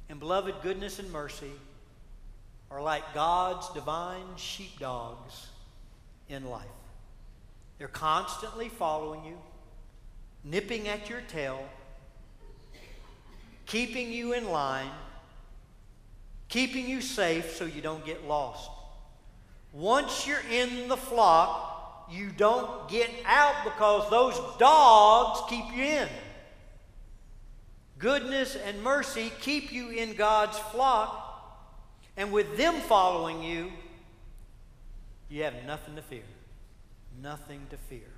And 0.09 0.19
beloved, 0.19 0.55
goodness 0.63 0.99
and 0.99 1.11
mercy 1.11 1.51
are 2.71 2.81
like 2.81 3.13
God's 3.13 3.69
divine 3.73 4.25
sheepdogs 4.37 5.47
in 6.29 6.45
life. 6.49 6.65
They're 7.77 7.87
constantly 7.87 8.69
following 8.69 9.25
you, 9.25 9.37
nipping 10.43 10.87
at 10.87 11.09
your 11.09 11.21
tail, 11.21 11.67
keeping 13.65 14.11
you 14.11 14.33
in 14.33 14.49
line, 14.49 14.91
keeping 16.47 16.87
you 16.87 17.01
safe 17.01 17.55
so 17.55 17.65
you 17.65 17.81
don't 17.81 18.05
get 18.05 18.27
lost. 18.27 18.69
Once 19.73 20.27
you're 20.27 20.43
in 20.51 20.87
the 20.87 20.97
flock, 20.97 22.07
you 22.11 22.29
don't 22.37 22.89
get 22.89 23.09
out 23.25 23.63
because 23.63 24.09
those 24.09 24.39
dogs 24.59 25.41
keep 25.49 25.65
you 25.75 25.83
in. 25.83 26.07
Goodness 27.97 28.55
and 28.55 28.81
mercy 28.83 29.31
keep 29.41 29.71
you 29.71 29.89
in 29.89 30.13
God's 30.15 30.57
flock, 30.57 31.30
and 32.21 32.31
with 32.31 32.55
them 32.55 32.75
following 32.75 33.43
you, 33.43 33.71
you 35.29 35.43
have 35.43 35.55
nothing 35.65 35.95
to 35.97 36.01
fear 36.01 36.23
nothing 37.21 37.65
to 37.69 37.77
fear. 37.77 38.09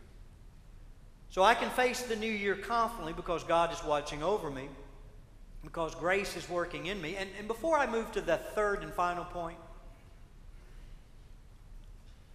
So 1.29 1.43
I 1.43 1.55
can 1.55 1.69
face 1.71 2.03
the 2.03 2.15
new 2.15 2.31
year 2.31 2.55
confidently 2.55 3.13
because 3.13 3.43
God 3.43 3.73
is 3.73 3.83
watching 3.83 4.21
over 4.21 4.51
me, 4.51 4.69
because 5.63 5.95
grace 5.95 6.35
is 6.35 6.47
working 6.47 6.87
in 6.87 7.01
me. 7.01 7.15
And, 7.15 7.29
and 7.39 7.47
before 7.47 7.77
I 7.77 7.89
move 7.89 8.11
to 8.11 8.21
the 8.21 8.37
third 8.37 8.83
and 8.83 8.93
final 8.93 9.25
point, 9.25 9.57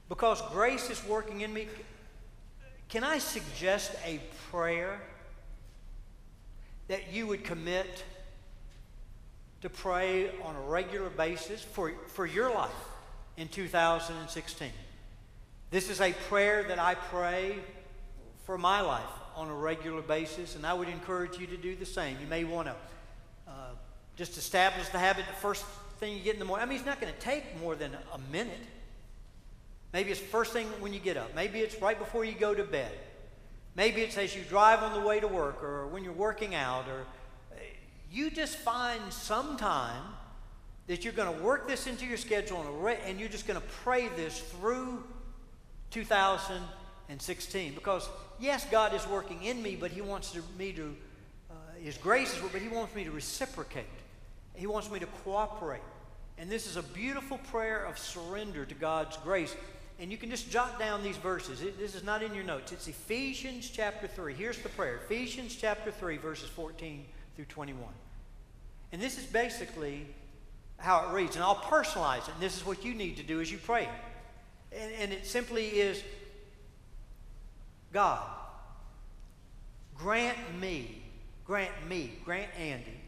because 0.09 0.43
grace 0.53 0.91
is 0.91 1.05
working 1.07 1.43
in 1.43 1.53
me, 1.53 1.69
can 2.89 3.05
I 3.05 3.19
suggest 3.19 3.93
a 4.05 4.21
prayer 4.51 5.01
that 6.89 7.13
you 7.13 7.27
would 7.27 7.45
commit 7.45 8.03
to 9.63 9.69
pray 9.69 10.31
on 10.45 10.55
a 10.57 10.61
regular 10.61 11.11
basis 11.11 11.63
for, 11.63 11.93
for 12.09 12.27
your 12.27 12.53
life 12.53 12.71
in 13.37 13.49
2016? 13.49 14.71
This 15.71 15.91
is 15.91 16.01
a 16.01 16.13
prayer 16.29 16.65
that 16.69 16.79
I 16.79 16.95
pray 16.95 17.57
for 18.45 18.57
my 18.57 18.81
life 18.81 19.03
on 19.37 19.49
a 19.49 19.55
regular 19.55 20.03
basis, 20.03 20.57
and 20.57 20.67
I 20.67 20.75
would 20.75 20.89
encourage 20.89 21.39
you 21.39 21.47
to 21.49 21.57
do 21.57 21.77
the 21.77 21.87
same. 21.87 22.17
You 22.21 22.27
may 22.27 22.45
want 22.45 22.69
to 22.69 22.75
uh, 23.47 23.53
just 24.17 24.37
establish 24.37 24.89
the 24.89 24.99
habit 24.99 25.27
the 25.27 25.35
first 25.35 25.65
thing 25.99 26.17
you 26.17 26.23
get 26.23 26.35
in 26.35 26.39
the 26.39 26.45
morning. 26.45 26.67
I 26.67 26.69
mean, 26.69 26.79
it's 26.79 26.87
not 26.87 27.01
going 27.01 27.13
to 27.13 27.21
take 27.21 27.61
more 27.61 27.75
than 27.75 27.93
a 28.13 28.19
minute. 28.33 28.59
Maybe 29.93 30.11
it's 30.11 30.21
first 30.21 30.53
thing 30.53 30.67
when 30.81 30.93
you 30.93 31.01
get 31.01 31.17
up. 31.17 31.35
Maybe 31.35 31.61
it's 31.61 31.81
right 31.81 31.99
before 31.99 32.25
you 32.25 32.35
go 32.35 32.55
to 32.55 32.65
bed. 32.65 32.93
Maybe 33.75 34.03
it's 34.03 34.19
as 34.19 34.35
you 34.35 34.43
drive 34.43 34.83
on 34.83 34.93
the 34.99 35.07
way 35.07 35.21
to 35.21 35.29
work 35.29 35.63
or 35.63 35.87
when 35.87 36.03
you're 36.03 36.13
working 36.13 36.55
out 36.55 36.89
or 36.89 37.05
you 38.11 38.31
just 38.31 38.57
find 38.57 39.13
some 39.13 39.57
time 39.57 40.03
that 40.87 41.05
you're 41.05 41.13
going 41.13 41.37
to 41.37 41.43
work 41.45 41.69
this 41.69 41.87
into 41.87 42.07
your 42.07 42.17
schedule 42.17 42.65
and 43.05 43.21
you're 43.21 43.29
just 43.29 43.47
going 43.47 43.61
to 43.61 43.67
pray 43.85 44.09
this 44.17 44.41
through 44.41 45.05
2016. 45.91 47.75
Because, 47.75 48.09
yes, 48.41 48.67
God 48.71 48.95
is 48.95 49.07
working 49.07 49.43
in 49.43 49.63
me, 49.63 49.77
but 49.77 49.91
He 49.91 50.01
wants 50.01 50.33
to, 50.33 50.43
me 50.59 50.73
to, 50.73 50.97
uh, 51.51 51.55
His 51.79 51.99
grace 51.99 52.35
is, 52.35 52.41
but 52.51 52.63
He 52.63 52.69
wants 52.69 52.95
me 52.95 53.05
to 53.05 53.11
reciprocate. 53.11 53.85
He 54.55 54.67
wants 54.67 54.91
me 54.91 54.99
to 54.99 55.07
cooperate. 55.25 55.83
And 56.39 56.49
this 56.49 56.67
is 56.67 56.77
a 56.77 56.83
beautiful 56.83 57.39
prayer 57.51 57.85
of 57.85 57.99
surrender 57.99 58.65
to 58.65 58.75
God's 58.75 59.19
grace. 59.19 59.55
And 60.01 60.11
you 60.11 60.17
can 60.17 60.31
just 60.31 60.51
jot 60.51 60.79
down 60.79 61.03
these 61.03 61.17
verses. 61.17 61.61
It, 61.61 61.79
this 61.79 61.95
is 61.95 62.05
not 62.05 62.23
in 62.23 62.35
your 62.35 62.45
notes. 62.45 62.73
It's 62.73 62.89
Ephesians 62.89 63.69
chapter 63.69 64.07
3. 64.07 64.33
Here's 64.33 64.59
the 64.59 64.71
prayer 64.71 64.97
Ephesians 65.05 65.55
chapter 65.55 65.91
3, 65.91 66.17
verses 66.17 66.49
14 66.49 67.05
through 67.39 67.45
21. 67.45 67.85
And 68.91 69.01
this 69.01 69.17
is 69.17 69.25
basically 69.25 70.05
how 70.77 71.09
it 71.09 71.13
reads. 71.15 71.37
And 71.37 71.45
I'll 71.45 71.55
personalize 71.55 72.27
it. 72.27 72.35
And 72.35 72.43
this 72.43 72.57
is 72.57 72.67
what 72.67 72.85
you 72.85 72.95
need 72.95 73.17
to 73.19 73.23
do 73.23 73.41
as 73.41 73.49
you 73.49 73.59
pray. 73.59 73.89
And, 74.73 74.93
and 74.99 75.13
it 75.13 75.25
simply 75.25 75.67
is 75.67 76.03
God, 77.93 78.29
grant 79.95 80.37
me, 80.61 81.01
grant 81.45 81.71
me, 81.89 82.11
grant 82.25 82.51
Andy, 82.59 83.01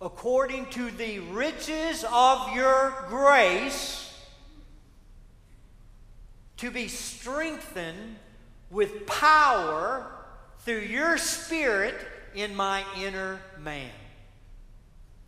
according 0.00 0.66
to 0.66 0.92
the 0.92 1.18
riches 1.18 2.04
of 2.12 2.54
your 2.54 2.94
grace, 3.08 4.16
to 6.58 6.70
be 6.70 6.86
strengthened 6.86 8.18
with 8.70 9.04
power 9.08 10.06
through 10.60 10.82
your 10.82 11.18
spirit 11.18 11.96
in 12.34 12.54
my 12.54 12.84
inner 12.98 13.40
man. 13.58 13.90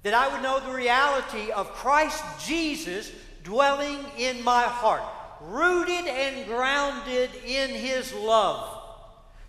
That 0.02 0.14
I 0.14 0.28
would 0.28 0.42
know 0.42 0.60
the 0.60 0.72
reality 0.72 1.50
of 1.50 1.72
Christ 1.74 2.22
Jesus 2.44 3.12
dwelling 3.44 3.98
in 4.18 4.42
my 4.42 4.62
heart, 4.62 5.02
rooted 5.40 6.06
and 6.06 6.46
grounded 6.46 7.30
in 7.46 7.70
His 7.70 8.12
love. 8.14 8.78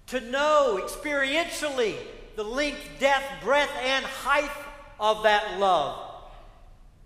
To 0.08 0.20
know 0.20 0.80
experientially 0.84 1.96
the 2.36 2.44
length, 2.44 2.82
depth, 3.00 3.44
breadth, 3.44 3.72
and 3.84 4.06
height 4.06 4.52
of 5.00 5.24
that 5.24 5.60
love 5.60 6.14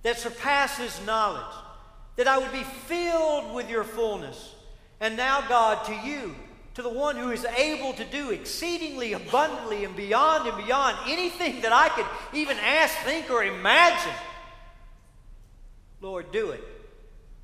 that 0.04 0.18
surpasses 0.18 1.00
knowledge. 1.06 1.44
That 2.16 2.28
I 2.28 2.38
would 2.38 2.52
be 2.52 2.64
filled 2.64 3.54
with 3.54 3.70
your 3.70 3.84
fullness. 3.84 4.56
And 5.00 5.18
now, 5.18 5.42
God, 5.48 5.86
to 5.86 5.94
you, 5.94 6.34
to 6.78 6.84
the 6.84 6.90
one 6.90 7.16
who 7.16 7.32
is 7.32 7.44
able 7.44 7.92
to 7.92 8.06
do 8.06 8.30
exceedingly 8.30 9.14
abundantly 9.14 9.84
and 9.84 9.96
beyond 9.96 10.48
and 10.48 10.64
beyond 10.64 10.96
anything 11.08 11.60
that 11.62 11.74
I 11.74 11.90
could 11.90 12.06
even 12.38 12.56
ask, 12.58 12.96
think, 12.98 13.32
or 13.32 13.44
imagine. 13.44 14.14
Lord, 16.02 16.32
do 16.32 16.52
it 16.52 16.64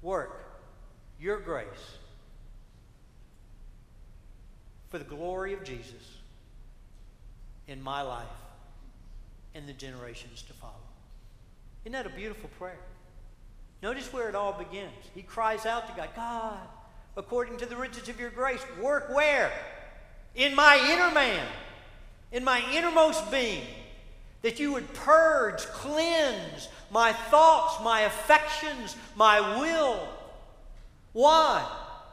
work 0.04 0.46
your 1.20 1.40
grace 1.40 1.66
for 4.92 5.00
the 5.00 5.04
glory 5.04 5.54
of 5.54 5.64
Jesus 5.64 6.20
in 7.68 7.82
my 7.82 8.04
life 8.04 8.28
and 9.56 9.68
the 9.68 9.74
generations 9.74 10.44
to 10.44 10.54
follow. 10.54 10.74
Isn't 11.86 11.94
that 11.94 12.06
a 12.06 12.16
beautiful 12.16 12.52
prayer? 12.60 12.78
Notice 13.82 14.14
where 14.14 14.30
it 14.30 14.36
all 14.36 14.54
begins. 14.54 14.94
He 15.16 15.24
cries 15.24 15.66
out 15.66 15.88
to 15.88 15.96
God, 15.96 16.10
God, 16.16 16.68
according 17.16 17.58
to 17.58 17.66
the 17.66 17.76
riches 17.76 18.10
of 18.10 18.20
your 18.20 18.30
grace, 18.30 18.64
work 18.82 19.14
where? 19.14 19.52
In 20.36 20.56
my 20.56 20.76
inner 20.92 21.14
man, 21.14 21.46
in 22.32 22.44
my 22.44 22.64
innermost 22.74 23.30
being, 23.32 23.64
that 24.42 24.60
you 24.60 24.74
would 24.74 24.92
purge, 24.94 25.62
cleanse, 25.68 26.68
my 26.92 27.14
thoughts, 27.14 27.84
my 27.84 28.02
affections, 28.02 28.96
my 29.16 29.60
will. 29.60 30.08
Why? 31.14 31.66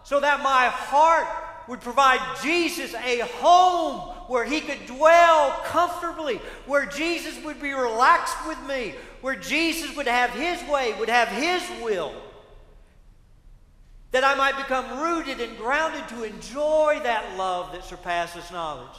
So 0.05 0.21
that 0.21 0.43
my 0.43 0.67
heart 0.67 1.27
would 1.69 1.81
provide 1.81 2.21
Jesus 2.43 2.95
a 2.95 3.21
home 3.39 4.01
where 4.29 4.45
he 4.45 4.61
could 4.61 4.87
dwell 4.87 5.51
comfortably, 5.65 6.41
where 6.67 6.87
Jesus 6.87 7.43
would 7.45 7.61
be 7.61 7.73
relaxed 7.73 8.37
with 8.47 8.59
me, 8.69 8.95
where 9.23 9.37
Jesus 9.37 9.95
would 9.97 10.07
have 10.07 10.31
his 10.31 10.63
way, 10.69 10.95
would 10.99 11.09
have 11.09 11.29
his 11.29 11.63
will. 11.83 12.13
That 14.13 14.25
I 14.25 14.35
might 14.35 14.57
become 14.57 15.01
rooted 15.01 15.41
and 15.41 15.57
grounded 15.57 16.09
to 16.09 16.25
enjoy 16.25 17.01
that 17.05 17.39
love 17.39 17.73
that 17.73 17.85
surpasses 17.85 18.51
knowledge. 18.51 18.97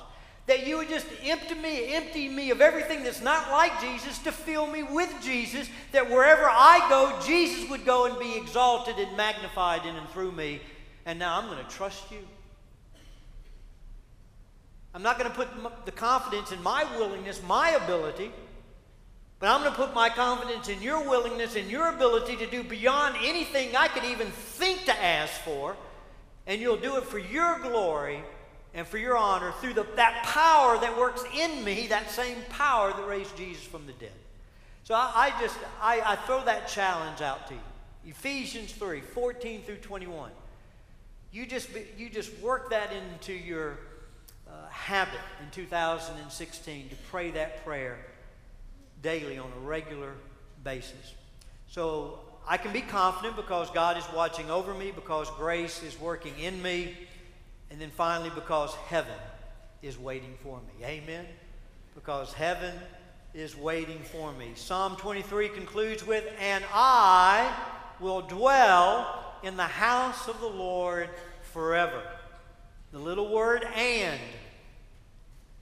That 0.48 0.66
you 0.66 0.78
would 0.78 0.90
just 0.90 1.08
empty 1.24 1.56
me, 1.56 1.94
empty 1.94 2.30
me 2.30 2.50
of 2.50 2.62
everything 2.62 3.04
that's 3.04 3.22
not 3.22 3.52
like 3.52 3.80
Jesus 3.82 4.18
to 4.20 4.32
fill 4.32 4.68
me 4.68 4.84
with 4.84 5.14
Jesus. 5.22 5.70
That 5.92 6.10
wherever 6.10 6.46
I 6.50 6.86
go, 6.90 7.20
Jesus 7.26 7.70
would 7.70 7.86
go 7.86 8.06
and 8.06 8.18
be 8.20 8.38
exalted 8.38 8.96
and 8.98 9.16
magnified 9.16 9.86
in 9.86 9.96
and 9.96 10.10
through 10.10 10.32
me. 10.32 10.62
And 11.06 11.20
now 11.20 11.38
I'm 11.38 11.48
going 11.48 11.64
to 11.64 11.72
trust 11.72 12.12
you. 12.12 12.20
I'm 14.94 15.04
not 15.04 15.18
going 15.18 15.30
to 15.30 15.36
put 15.36 15.48
the 15.86 15.92
confidence 15.92 16.52
in 16.52 16.62
my 16.64 16.86
willingness, 16.98 17.42
my 17.48 17.72
ability, 17.72 18.32
But 19.42 19.50
I'm 19.50 19.62
going 19.62 19.72
to 19.74 19.78
put 19.78 19.96
my 19.96 20.10
confidence 20.10 20.70
in 20.70 20.84
your 20.84 21.04
willingness 21.10 21.56
and 21.56 21.70
your 21.70 21.90
ability 21.90 22.36
to 22.38 22.46
do 22.46 22.62
beyond 22.64 23.16
anything 23.24 23.76
I 23.76 23.88
could 23.88 24.04
even 24.04 24.28
think 24.28 24.86
to 24.86 25.04
ask 25.04 25.34
for. 25.42 25.76
And 26.46 26.62
you'll 26.62 26.78
do 26.78 26.98
it 26.98 27.06
for 27.06 27.18
your 27.18 27.58
glory 27.60 28.24
and 28.76 28.86
for 28.86 29.00
your 29.00 29.18
honor 29.18 29.52
through 29.60 29.74
the, 29.74 29.88
that 29.96 30.22
power 30.24 30.80
that 30.80 30.96
works 30.96 31.24
in 31.36 31.64
me, 31.64 31.88
that 31.88 32.12
same 32.12 32.38
power 32.50 32.94
that 32.94 33.08
raised 33.08 33.36
Jesus 33.36 33.64
from 33.64 33.88
the 33.88 33.94
dead. 33.94 34.12
So 34.84 34.94
I, 34.94 35.12
I 35.16 35.42
just, 35.42 35.58
I, 35.82 36.02
I 36.06 36.16
throw 36.18 36.46
that 36.46 36.68
challenge 36.68 37.22
out 37.22 37.48
to 37.48 37.56
you. 37.56 37.60
Ephesians 38.06 38.72
3, 38.74 39.02
14 39.02 39.64
through 39.64 39.78
21. 39.78 40.30
You 41.32 41.48
just, 41.48 41.70
you 41.98 42.12
just 42.12 42.38
work 42.40 42.70
that 42.70 42.92
into 42.94 43.34
your 43.34 43.80
uh, 44.48 44.68
habit 44.70 45.20
in 45.44 45.50
2016 45.50 46.90
to 46.90 46.96
pray 47.10 47.32
that 47.32 47.66
prayer 47.66 47.98
daily 49.02 49.38
on 49.38 49.50
a 49.58 49.60
regular 49.60 50.14
basis. 50.64 51.14
So 51.68 52.20
I 52.48 52.58
can 52.58 52.74
be 52.74 52.82
confident 52.82 53.36
because 53.36 53.70
God 53.72 53.98
is 53.98 54.04
watching 54.14 54.50
over 54.50 54.74
me, 54.74 54.92
because 54.92 55.30
grace 55.32 55.84
is 55.84 56.00
working 56.00 56.38
in 56.40 56.62
me, 56.62 56.98
and 57.70 57.80
then 57.80 57.92
finally 57.92 58.32
because 58.34 58.74
heaven 58.88 59.18
is 59.82 59.98
waiting 59.98 60.34
for 60.44 60.60
me. 60.60 60.86
Amen? 60.86 61.26
Because 61.96 62.34
heaven 62.34 62.74
is 63.34 63.56
waiting 63.56 64.00
for 64.04 64.32
me. 64.34 64.52
Psalm 64.56 64.96
23 64.98 65.50
concludes 65.50 66.06
with, 66.06 66.26
And 66.40 66.64
I 66.74 67.56
will 68.00 68.22
dwell 68.22 69.36
in 69.44 69.56
the 69.56 69.64
house 69.64 70.28
of 70.28 70.40
the 70.42 70.48
Lord 70.48 71.10
forever. 71.54 72.02
The 72.92 73.00
little 73.00 73.34
word 73.34 73.66
and 73.76 74.20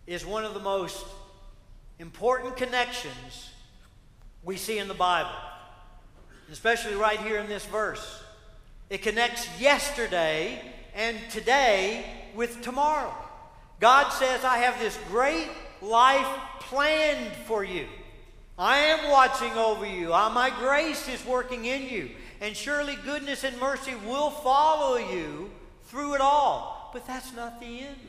is 0.08 0.26
one 0.26 0.44
of 0.44 0.56
the 0.56 0.60
most 0.60 1.06
important 2.00 2.56
connections 2.56 3.52
we 4.44 4.56
see 4.56 4.80
in 4.80 4.88
the 4.88 4.94
Bible, 4.94 5.36
especially 6.52 6.96
right 6.96 7.20
here 7.20 7.38
in 7.38 7.48
this 7.48 7.66
verse. 7.66 8.24
It 8.90 9.02
connects 9.02 9.48
yesterday 9.60 10.62
and 10.96 11.18
today 11.30 12.06
with 12.36 12.62
tomorrow. 12.62 13.14
God 13.80 14.10
says, 14.12 14.44
I 14.44 14.60
have 14.60 14.80
this 14.80 14.98
great 15.10 15.50
life 15.82 16.28
planned 16.62 17.34
for 17.46 17.64
you. 17.64 17.86
I 18.58 18.78
am 18.78 19.12
watching 19.12 19.52
over 19.54 19.86
you. 19.86 20.14
Uh, 20.14 20.30
my 20.30 20.50
grace 20.50 21.08
is 21.08 21.24
working 21.26 21.66
in 21.66 21.84
you. 21.84 22.10
And 22.42 22.56
surely 22.56 22.98
goodness 23.04 23.44
and 23.44 23.60
mercy 23.60 23.94
will 24.06 24.30
follow 24.30 24.98
you 24.98 25.52
through 25.84 26.16
it 26.16 26.22
all. 26.22 26.90
But 26.94 27.06
that's 27.06 27.34
not 27.34 27.60
the 27.60 27.82
end. 27.82 28.00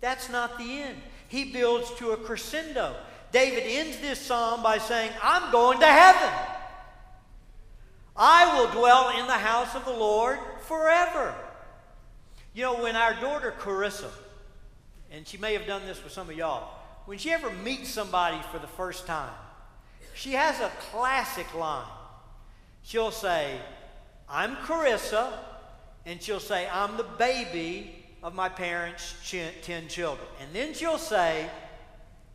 That's 0.00 0.28
not 0.28 0.58
the 0.58 0.82
end. 0.82 0.96
He 1.28 1.44
builds 1.44 1.92
to 1.96 2.10
a 2.10 2.16
crescendo. 2.16 2.94
David 3.32 3.64
ends 3.66 3.98
this 3.98 4.20
psalm 4.20 4.62
by 4.62 4.78
saying, 4.78 5.10
I'm 5.22 5.50
going 5.50 5.80
to 5.80 5.86
heaven. 5.86 6.30
I 8.16 8.56
will 8.56 8.70
dwell 8.70 9.18
in 9.18 9.26
the 9.26 9.32
house 9.32 9.74
of 9.74 9.84
the 9.84 9.92
Lord 9.92 10.38
forever. 10.66 11.34
You 12.52 12.62
know, 12.62 12.82
when 12.82 12.94
our 12.94 13.14
daughter 13.20 13.52
Carissa, 13.58 14.10
and 15.10 15.26
she 15.26 15.36
may 15.36 15.52
have 15.54 15.66
done 15.66 15.82
this 15.86 16.02
with 16.04 16.12
some 16.12 16.30
of 16.30 16.36
y'all, 16.36 16.70
when 17.06 17.18
she 17.18 17.32
ever 17.32 17.50
meets 17.50 17.88
somebody 17.88 18.40
for 18.52 18.58
the 18.58 18.66
first 18.66 19.06
time, 19.06 19.32
she 20.14 20.32
has 20.32 20.60
a 20.60 20.70
classic 20.92 21.52
line. 21.54 21.90
She'll 22.84 23.10
say, 23.10 23.58
I'm 24.28 24.54
Carissa, 24.56 25.32
and 26.06 26.22
she'll 26.22 26.38
say, 26.38 26.68
I'm 26.72 26.96
the 26.96 27.02
baby 27.02 28.03
of 28.24 28.34
my 28.34 28.48
parents' 28.48 29.14
ch- 29.22 29.52
10 29.62 29.86
children. 29.86 30.26
And 30.40 30.48
then 30.54 30.72
she'll 30.72 30.96
say, 30.96 31.46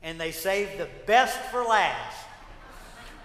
and 0.03 0.21
they 0.21 0.31
saved 0.31 0.77
the 0.77 0.87
best 1.07 1.35
for 1.49 1.63
last. 1.63 2.15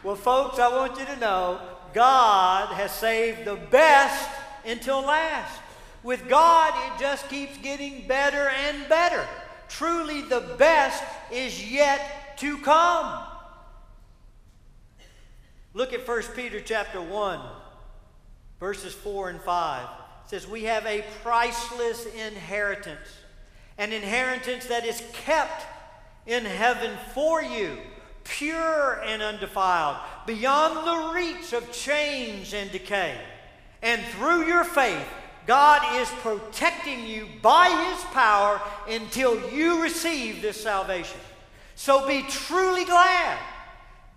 Well, 0.02 0.16
folks, 0.16 0.58
I 0.58 0.74
want 0.74 0.98
you 0.98 1.04
to 1.04 1.16
know 1.16 1.60
God 1.92 2.74
has 2.74 2.90
saved 2.90 3.44
the 3.44 3.56
best 3.56 4.30
until 4.64 5.02
last. 5.02 5.60
With 6.02 6.26
God, 6.26 6.72
it 6.86 7.00
just 7.00 7.28
keeps 7.28 7.56
getting 7.58 8.08
better 8.08 8.48
and 8.48 8.88
better. 8.88 9.28
Truly, 9.68 10.22
the 10.22 10.40
best 10.58 11.04
is 11.30 11.70
yet 11.70 12.38
to 12.38 12.56
come. 12.58 13.26
Look 15.74 15.92
at 15.92 16.08
1 16.08 16.22
Peter 16.34 16.60
chapter 16.60 17.00
1, 17.00 17.40
verses 18.58 18.94
4 18.94 19.30
and 19.30 19.40
5. 19.42 20.03
Says, 20.26 20.46
We 20.46 20.64
have 20.64 20.86
a 20.86 21.04
priceless 21.22 22.06
inheritance, 22.06 23.08
an 23.78 23.92
inheritance 23.92 24.66
that 24.66 24.84
is 24.84 25.02
kept 25.12 25.66
in 26.26 26.44
heaven 26.44 26.92
for 27.12 27.42
you, 27.42 27.78
pure 28.24 29.00
and 29.04 29.22
undefiled, 29.22 29.96
beyond 30.26 30.86
the 30.86 31.14
reach 31.14 31.52
of 31.52 31.70
change 31.72 32.54
and 32.54 32.70
decay. 32.70 33.18
And 33.82 34.02
through 34.14 34.46
your 34.46 34.64
faith, 34.64 35.06
God 35.46 36.00
is 36.00 36.08
protecting 36.22 37.06
you 37.06 37.28
by 37.42 37.68
His 37.90 38.02
power 38.04 38.60
until 38.88 39.50
you 39.50 39.82
receive 39.82 40.40
this 40.40 40.62
salvation. 40.62 41.20
So 41.74 42.06
be 42.06 42.22
truly 42.22 42.84
glad. 42.84 43.38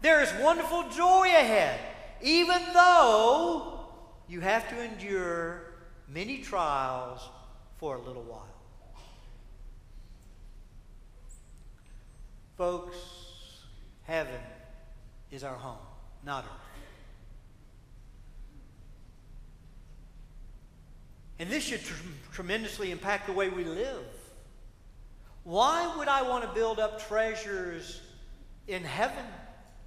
There 0.01 0.21
is 0.21 0.31
wonderful 0.41 0.89
joy 0.89 1.27
ahead, 1.27 1.79
even 2.21 2.61
though 2.73 3.81
you 4.29 4.39
have 4.41 4.69
to 4.69 4.81
endure 4.81 5.66
many 6.17 6.39
trials 6.39 7.21
for 7.77 7.95
a 7.95 8.01
little 8.01 8.23
while. 8.23 8.49
Folks, 12.57 12.97
heaven 14.01 14.41
is 15.29 15.43
our 15.43 15.53
home, 15.53 15.77
not 16.25 16.43
earth. 16.43 16.51
And 21.37 21.51
this 21.51 21.63
should 21.63 21.83
tr- 21.83 21.93
tremendously 22.31 22.89
impact 22.89 23.27
the 23.27 23.33
way 23.33 23.49
we 23.49 23.63
live. 23.63 24.07
Why 25.43 25.95
would 25.97 26.07
I 26.07 26.23
want 26.23 26.43
to 26.45 26.49
build 26.49 26.79
up 26.79 27.07
treasures 27.07 28.01
in 28.67 28.83
heaven 28.83 29.25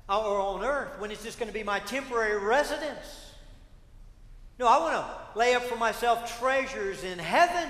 or 0.08 0.38
on 0.38 0.62
earth 0.62 1.00
when 1.00 1.10
it's 1.10 1.24
just 1.24 1.40
going 1.40 1.48
to 1.48 1.58
be 1.58 1.64
my 1.64 1.80
temporary 1.80 2.38
residence? 2.38 3.32
No, 4.60 4.68
I 4.68 4.78
want 4.78 4.94
to 4.94 5.19
lay 5.34 5.54
up 5.54 5.62
for 5.62 5.76
myself 5.76 6.38
treasures 6.38 7.04
in 7.04 7.18
heaven. 7.18 7.68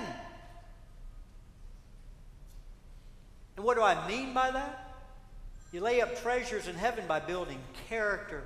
And 3.55 3.65
what 3.65 3.75
do 3.75 3.83
I 3.83 4.07
mean 4.07 4.33
by 4.33 4.51
that? 4.51 4.91
You 5.71 5.81
lay 5.81 6.01
up 6.01 6.21
treasures 6.21 6.67
in 6.67 6.75
heaven 6.75 7.05
by 7.07 7.19
building 7.19 7.59
character, 7.87 8.43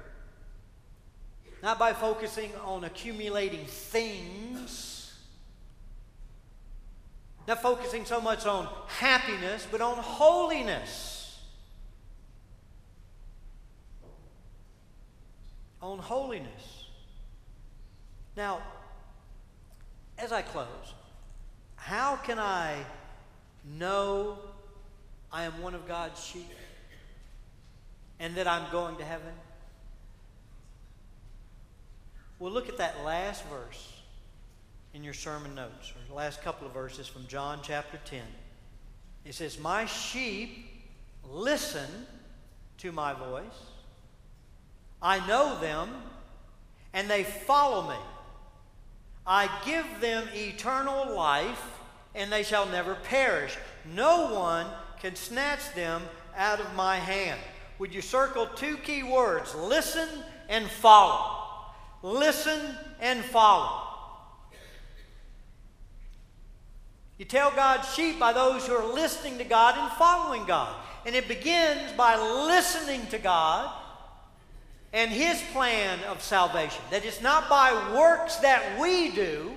not 1.63 1.80
by 1.80 1.93
focusing 1.93 2.51
on 2.63 2.84
accumulating 2.84 3.65
things, 3.65 5.13
not 7.47 7.62
focusing 7.62 8.06
so 8.06 8.21
much 8.21 8.45
on 8.45 8.67
happiness, 8.88 9.67
but 9.71 9.82
on 9.82 9.97
holiness. 9.97 11.39
On 15.82 15.97
holiness. 15.97 16.86
Now, 18.36 18.62
as 20.17 20.32
I 20.32 20.41
close, 20.41 20.93
how 21.75 22.15
can 22.15 22.39
I 22.39 22.75
know 23.78 24.38
I 25.32 25.43
am 25.43 25.62
one 25.62 25.75
of 25.75 25.88
God's 25.88 26.23
sheep? 26.23 26.49
and 28.19 28.36
that 28.36 28.47
I'm 28.47 28.71
going 28.71 28.95
to 28.97 29.06
heaven? 29.06 29.34
Well, 32.39 32.51
look 32.51 32.69
at 32.69 32.78
that 32.78 33.04
last 33.04 33.43
verse 33.45 33.93
in 34.93 35.04
your 35.04 35.13
sermon 35.13 35.56
notes, 35.56 35.91
or 35.91 36.08
the 36.08 36.15
last 36.15 36.41
couple 36.41 36.67
of 36.67 36.73
verses 36.73 37.08
from 37.08 37.28
John 37.28 37.60
chapter 37.63 37.99
10. 38.06 38.21
It 39.25 39.36
says, 39.36 39.60
My 39.60 39.86
sheep 39.86 40.65
listen 41.30 41.89
to 42.80 42.91
my 42.91 43.13
voice. 43.13 43.43
I 45.01 45.25
know 45.28 45.60
them, 45.60 45.89
and 46.93 47.10
they 47.10 47.23
follow 47.23 47.89
me. 47.89 47.97
I 49.28 49.50
give 49.66 49.86
them 50.02 50.28
eternal 50.34 51.16
life, 51.16 51.62
and 52.14 52.32
they 52.32 52.44
shall 52.44 52.66
never 52.68 52.96
perish. 52.96 53.58
No 53.94 54.34
one 54.34 54.68
can 55.00 55.16
snatch 55.16 55.74
them 55.74 56.02
out 56.36 56.60
of 56.60 56.76
my 56.76 56.98
hand 56.98 57.40
would 57.78 57.94
you 57.94 58.02
circle 58.02 58.48
two 58.56 58.78
key 58.78 59.04
words 59.04 59.54
listen 59.54 60.08
and 60.48 60.66
follow? 60.66 61.42
Listen 62.02 62.60
and 63.02 63.24
follow. 63.24 63.82
You 67.18 67.26
tell 67.26 67.52
God's 67.52 67.94
sheep 67.94 68.20
by 68.20 68.34
those 68.34 68.68
who 68.68 68.74
are 68.74 68.94
listening 68.94 69.38
to 69.38 69.44
God 69.44 69.78
and 69.78 69.92
following 69.94 70.46
God. 70.46 70.74
And 71.06 71.16
it 71.16 71.28
begins 71.28 71.92
by 71.94 72.18
listening 72.18 73.06
to 73.08 73.18
God 73.18 73.72
and 74.95 75.12
His 75.12 75.39
plan 75.53 75.99
of 76.10 76.23
salvation. 76.23 76.81
That 76.89 77.05
it's 77.05 77.21
not 77.21 77.47
by 77.47 77.71
works 77.95 78.38
that 78.38 78.79
we 78.79 79.12
do, 79.12 79.53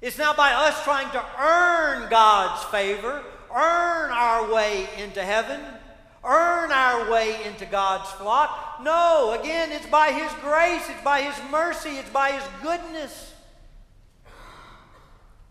it's 0.00 0.16
not 0.16 0.38
by 0.38 0.52
us 0.52 0.82
trying 0.84 1.10
to 1.10 1.24
earn 1.38 2.08
God's 2.08 2.64
favor, 2.64 3.22
earn 3.54 4.10
our 4.10 4.50
way 4.50 4.88
into 4.98 5.22
heaven 5.22 5.60
earn 6.24 6.70
our 6.70 7.10
way 7.10 7.44
into 7.44 7.66
God's 7.66 8.10
flock. 8.12 8.78
No, 8.82 9.36
again, 9.40 9.72
it's 9.72 9.86
by 9.86 10.12
His 10.12 10.32
grace, 10.40 10.88
it's 10.88 11.02
by 11.02 11.22
His 11.22 11.50
mercy, 11.50 11.90
it's 11.90 12.10
by 12.10 12.32
His 12.32 12.44
goodness. 12.62 13.34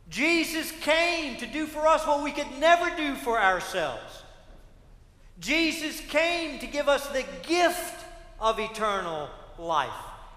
Jesus 0.09 0.71
came 0.81 1.37
to 1.37 1.45
do 1.45 1.65
for 1.65 1.87
us 1.87 2.05
what 2.05 2.23
we 2.23 2.31
could 2.31 2.59
never 2.59 2.93
do 2.95 3.15
for 3.15 3.39
ourselves. 3.39 4.23
Jesus 5.39 6.01
came 6.01 6.59
to 6.59 6.67
give 6.67 6.87
us 6.87 7.07
the 7.07 7.25
gift 7.43 8.00
of 8.41 8.59
eternal 8.59 9.29
life. 9.57 9.89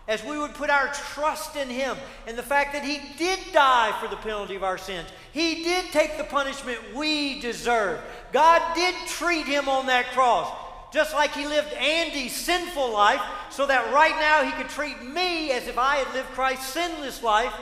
As 0.07 0.23
we 0.23 0.39
would 0.39 0.53
put 0.53 0.69
our 0.69 0.89
trust 0.93 1.57
in 1.57 1.71
Him 1.71 1.97
and 2.27 2.37
the 2.37 2.43
fact 2.43 2.75
that 2.75 2.85
He 2.85 3.01
did 3.17 3.39
die 3.55 3.97
for 4.01 4.07
the 4.07 4.17
penalty 4.17 4.55
of 4.55 4.63
our 4.63 4.77
sins, 4.77 5.09
He 5.33 5.65
did 5.65 5.87
take 5.87 6.19
the 6.19 6.25
punishment 6.25 6.79
we 6.95 7.41
deserve. 7.41 7.99
God 8.31 8.63
did 8.75 8.95
treat 9.07 9.47
Him 9.47 9.67
on 9.67 9.87
that 9.87 10.07
cross, 10.09 10.53
just 10.93 11.15
like 11.15 11.33
He 11.33 11.47
lived 11.47 11.73
Andy's 11.73 12.37
sinful 12.37 12.93
life, 12.93 13.23
so 13.51 13.67
that 13.67 13.95
right 13.95 14.15
now 14.21 14.45
He 14.45 14.53
could 14.53 14.71
treat 14.71 15.03
me 15.03 15.53
as 15.53 15.67
if 15.67 15.79
I 15.79 15.97
had 15.97 16.13
lived 16.13 16.29
Christ's 16.29 16.69
sinless 16.69 17.23
life 17.23 17.55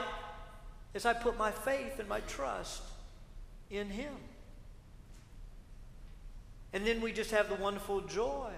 as 0.96 1.06
I 1.06 1.12
put 1.12 1.38
my 1.38 1.52
faith 1.52 2.00
and 2.00 2.08
my 2.08 2.20
trust 2.20 2.82
in 3.70 3.88
Him. 3.88 4.12
And 6.72 6.84
then 6.84 7.00
we 7.00 7.12
just 7.12 7.30
have 7.30 7.48
the 7.48 7.54
wonderful 7.54 8.00
joy 8.00 8.50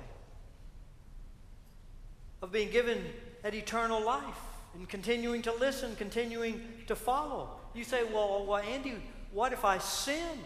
of 2.45 2.53
being 2.53 2.69
given 2.69 3.03
that 3.43 3.55
eternal 3.55 4.05
life 4.05 4.39
and 4.75 4.87
continuing 4.87 5.41
to 5.41 5.53
listen, 5.55 5.97
continuing 5.97 6.61
to 6.87 6.95
follow. 6.95 7.49
You 7.73 7.85
say, 7.85 8.05
well, 8.05 8.45
well 8.47 8.63
Andy, 8.63 8.97
what 9.33 9.55
if 9.55 9.65
I 9.65 9.79
sin? 9.79 10.39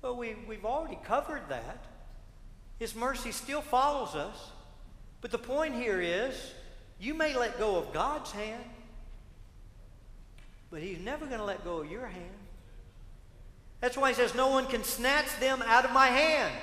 Well, 0.00 0.16
we, 0.16 0.34
we've 0.48 0.64
already 0.64 0.98
covered 1.04 1.42
that. 1.50 1.84
His 2.78 2.94
mercy 2.94 3.32
still 3.32 3.60
follows 3.60 4.14
us. 4.14 4.50
But 5.20 5.30
the 5.30 5.38
point 5.38 5.74
here 5.74 6.00
is 6.00 6.54
you 6.98 7.12
may 7.12 7.36
let 7.36 7.58
go 7.58 7.76
of 7.76 7.92
God's 7.92 8.30
hand, 8.30 8.64
but 10.70 10.80
He's 10.80 11.00
never 11.00 11.26
going 11.26 11.38
to 11.38 11.44
let 11.44 11.64
go 11.64 11.82
of 11.82 11.90
your 11.90 12.06
hand. 12.06 12.24
That's 13.82 13.98
why 13.98 14.08
He 14.08 14.14
says, 14.14 14.34
No 14.34 14.48
one 14.48 14.66
can 14.66 14.84
snatch 14.84 15.38
them 15.38 15.62
out 15.66 15.84
of 15.84 15.92
my 15.92 16.06
hand. 16.06 16.54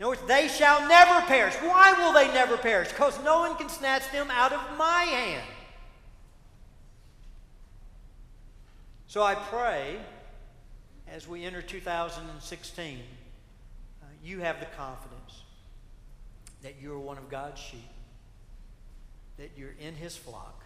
In 0.00 0.04
other 0.06 0.12
words, 0.12 0.22
they 0.26 0.48
shall 0.48 0.88
never 0.88 1.20
perish. 1.26 1.52
Why 1.56 1.92
will 1.92 2.14
they 2.14 2.32
never 2.32 2.56
perish? 2.56 2.88
Because 2.88 3.22
no 3.22 3.40
one 3.40 3.54
can 3.56 3.68
snatch 3.68 4.10
them 4.12 4.30
out 4.30 4.50
of 4.50 4.78
my 4.78 5.02
hand. 5.02 5.44
So 9.08 9.22
I 9.22 9.34
pray 9.34 9.98
as 11.06 11.28
we 11.28 11.44
enter 11.44 11.60
2016, 11.60 12.98
uh, 14.02 14.06
you 14.24 14.40
have 14.40 14.58
the 14.58 14.66
confidence 14.74 15.42
that 16.62 16.76
you're 16.80 16.98
one 16.98 17.18
of 17.18 17.28
God's 17.28 17.60
sheep, 17.60 17.80
that 19.36 19.50
you're 19.54 19.74
in 19.78 19.94
His 19.94 20.16
flock, 20.16 20.64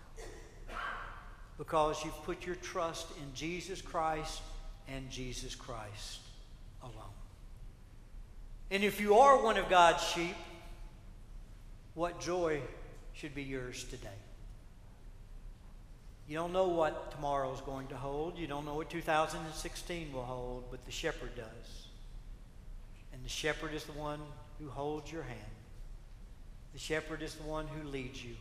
because 1.59 2.05
you've 2.05 2.23
put 2.23 2.47
your 2.47 2.57
trust 2.57 3.09
in 3.21 3.35
Jesus 3.35 3.83
Christ 3.83 4.43
and 4.87 5.11
Jesus 5.11 5.57
Christ 5.57 6.21
alone. 6.85 7.24
And 8.71 8.83
if 8.83 9.01
you 9.01 9.17
are 9.17 9.43
one 9.43 9.57
of 9.57 9.69
God's 9.69 10.03
sheep, 10.03 10.35
what 11.95 12.21
joy 12.21 12.61
should 13.13 13.35
be 13.35 13.43
yours 13.43 13.85
today? 13.85 14.09
You 16.27 16.37
don't 16.37 16.53
know 16.53 16.69
what 16.69 17.13
tomorrow 17.13 17.53
is 17.53 17.61
going 17.61 17.87
to 17.89 17.97
hold. 17.97 18.39
You 18.39 18.47
don't 18.47 18.65
know 18.65 18.75
what 18.75 18.89
2016 18.91 20.13
will 20.13 20.23
hold, 20.23 20.65
but 20.71 20.85
the 20.87 20.93
shepherd 20.93 21.37
does. 21.37 21.87
And 23.13 23.23
the 23.23 23.29
shepherd 23.29 23.75
is 23.75 23.85
the 23.85 23.93
one 23.93 24.21
who 24.59 24.69
holds 24.69 25.13
your 25.13 25.23
hand. 25.23 25.41
The 26.73 26.79
shepherd 26.79 27.23
is 27.23 27.35
the 27.35 27.45
one 27.45 27.67
who 27.67 27.89
leads 27.89 28.25
you. 28.25 28.35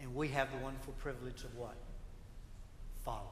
And 0.00 0.14
we 0.14 0.28
have 0.28 0.50
the 0.52 0.58
wonderful 0.58 0.94
privilege 0.98 1.44
of 1.44 1.56
what? 1.56 1.76
Following. 3.04 3.26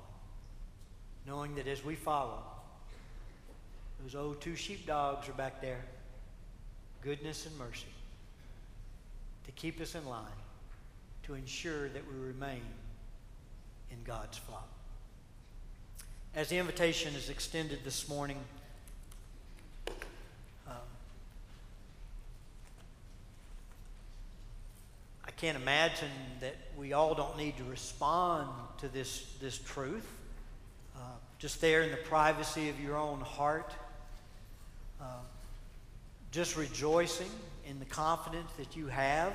Knowing 1.26 1.54
that 1.56 1.68
as 1.68 1.84
we 1.84 1.94
follow, 1.94 2.42
those 4.02 4.14
old 4.14 4.40
two 4.40 4.56
sheepdogs 4.56 5.28
are 5.28 5.32
back 5.32 5.60
there. 5.60 5.84
Goodness 7.02 7.46
and 7.46 7.56
mercy 7.58 7.86
to 9.46 9.52
keep 9.52 9.80
us 9.80 9.94
in 9.94 10.06
line, 10.06 10.24
to 11.24 11.34
ensure 11.34 11.88
that 11.88 12.02
we 12.06 12.18
remain 12.18 12.62
in 13.90 13.96
God's 14.04 14.38
flock. 14.38 14.68
As 16.34 16.48
the 16.48 16.58
invitation 16.58 17.14
is 17.14 17.28
extended 17.28 17.80
this 17.84 18.08
morning, 18.08 18.38
um, 20.68 20.74
I 25.24 25.30
can't 25.32 25.56
imagine 25.56 26.10
that 26.40 26.54
we 26.76 26.92
all 26.92 27.14
don't 27.14 27.36
need 27.36 27.56
to 27.56 27.64
respond 27.64 28.48
to 28.78 28.88
this, 28.88 29.26
this 29.40 29.58
truth. 29.58 30.06
Uh, 30.96 31.00
just 31.38 31.60
there 31.60 31.82
in 31.82 31.90
the 31.90 31.96
privacy 31.96 32.68
of 32.68 32.78
your 32.78 32.96
own 32.96 33.20
heart. 33.20 33.72
Just 36.30 36.56
rejoicing 36.56 37.30
in 37.66 37.78
the 37.78 37.84
confidence 37.84 38.50
that 38.58 38.76
you 38.76 38.86
have 38.86 39.32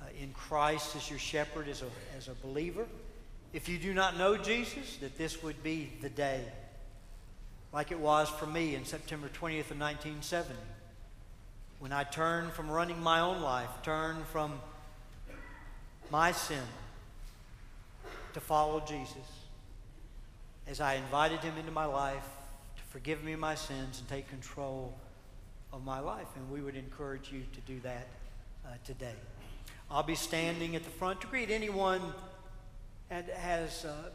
uh, 0.00 0.06
in 0.20 0.32
Christ 0.32 0.96
as 0.96 1.08
your 1.08 1.18
shepherd, 1.18 1.68
as 1.68 1.82
a, 1.82 1.86
as 2.16 2.28
a 2.28 2.34
believer. 2.46 2.86
If 3.52 3.68
you 3.68 3.78
do 3.78 3.92
not 3.92 4.16
know 4.16 4.36
Jesus, 4.36 4.96
that 4.98 5.18
this 5.18 5.42
would 5.42 5.62
be 5.62 5.92
the 6.00 6.10
day, 6.10 6.44
like 7.72 7.90
it 7.90 7.98
was 7.98 8.28
for 8.28 8.46
me 8.46 8.74
in 8.74 8.84
September 8.84 9.28
20th 9.28 9.70
of 9.70 9.80
1970, 9.80 10.54
when 11.78 11.92
I 11.92 12.04
turned 12.04 12.52
from 12.52 12.70
running 12.70 13.02
my 13.02 13.20
own 13.20 13.40
life, 13.40 13.68
turned 13.82 14.24
from 14.26 14.60
my 16.10 16.32
sin 16.32 16.62
to 18.34 18.40
follow 18.40 18.80
Jesus, 18.80 19.16
as 20.66 20.80
I 20.80 20.94
invited 20.94 21.40
him 21.40 21.56
into 21.58 21.72
my 21.72 21.86
life 21.86 22.26
to 22.76 22.82
forgive 22.90 23.24
me 23.24 23.34
my 23.36 23.54
sins 23.54 23.98
and 23.98 24.08
take 24.08 24.28
control 24.28 24.94
of 25.72 25.84
my 25.84 26.00
life. 26.00 26.26
And 26.36 26.50
we 26.50 26.60
would 26.60 26.76
encourage 26.76 27.32
you 27.32 27.42
to 27.52 27.60
do 27.72 27.80
that 27.80 28.06
uh, 28.64 28.70
today. 28.84 29.14
I'll 29.90 30.02
be 30.02 30.14
standing 30.14 30.76
at 30.76 30.84
the 30.84 30.90
front 30.90 31.20
to 31.22 31.26
greet 31.26 31.50
anyone 31.50 32.00
that 33.08 33.28
has 33.30 33.84
uh, 33.84 34.10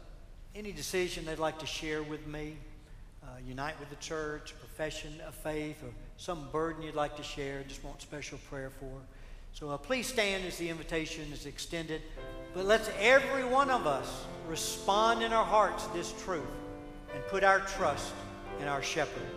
any 0.54 0.72
decision 0.72 1.26
they'd 1.26 1.38
like 1.38 1.58
to 1.58 1.66
share 1.66 2.02
with 2.02 2.26
me, 2.26 2.56
uh, 3.22 3.26
unite 3.46 3.78
with 3.78 3.90
the 3.90 3.96
church, 3.96 4.54
profession 4.58 5.20
of 5.26 5.34
faith, 5.34 5.82
or 5.82 5.90
some 6.16 6.48
burden 6.50 6.82
you'd 6.82 6.94
like 6.94 7.16
to 7.16 7.22
share, 7.22 7.62
just 7.68 7.84
want 7.84 8.00
special 8.00 8.38
prayer 8.48 8.70
for. 8.80 8.90
So 9.52 9.68
uh, 9.70 9.76
please 9.76 10.06
stand 10.06 10.44
as 10.46 10.56
the 10.56 10.68
invitation 10.68 11.30
is 11.32 11.46
extended. 11.46 12.02
But 12.54 12.64
let's 12.64 12.90
every 12.98 13.44
one 13.44 13.70
of 13.70 13.86
us 13.86 14.24
respond 14.48 15.22
in 15.22 15.32
our 15.32 15.44
hearts 15.44 15.86
this 15.88 16.14
truth 16.24 16.42
and 17.14 17.26
put 17.26 17.44
our 17.44 17.60
trust 17.60 18.14
in 18.60 18.68
our 18.68 18.82
shepherd. 18.82 19.35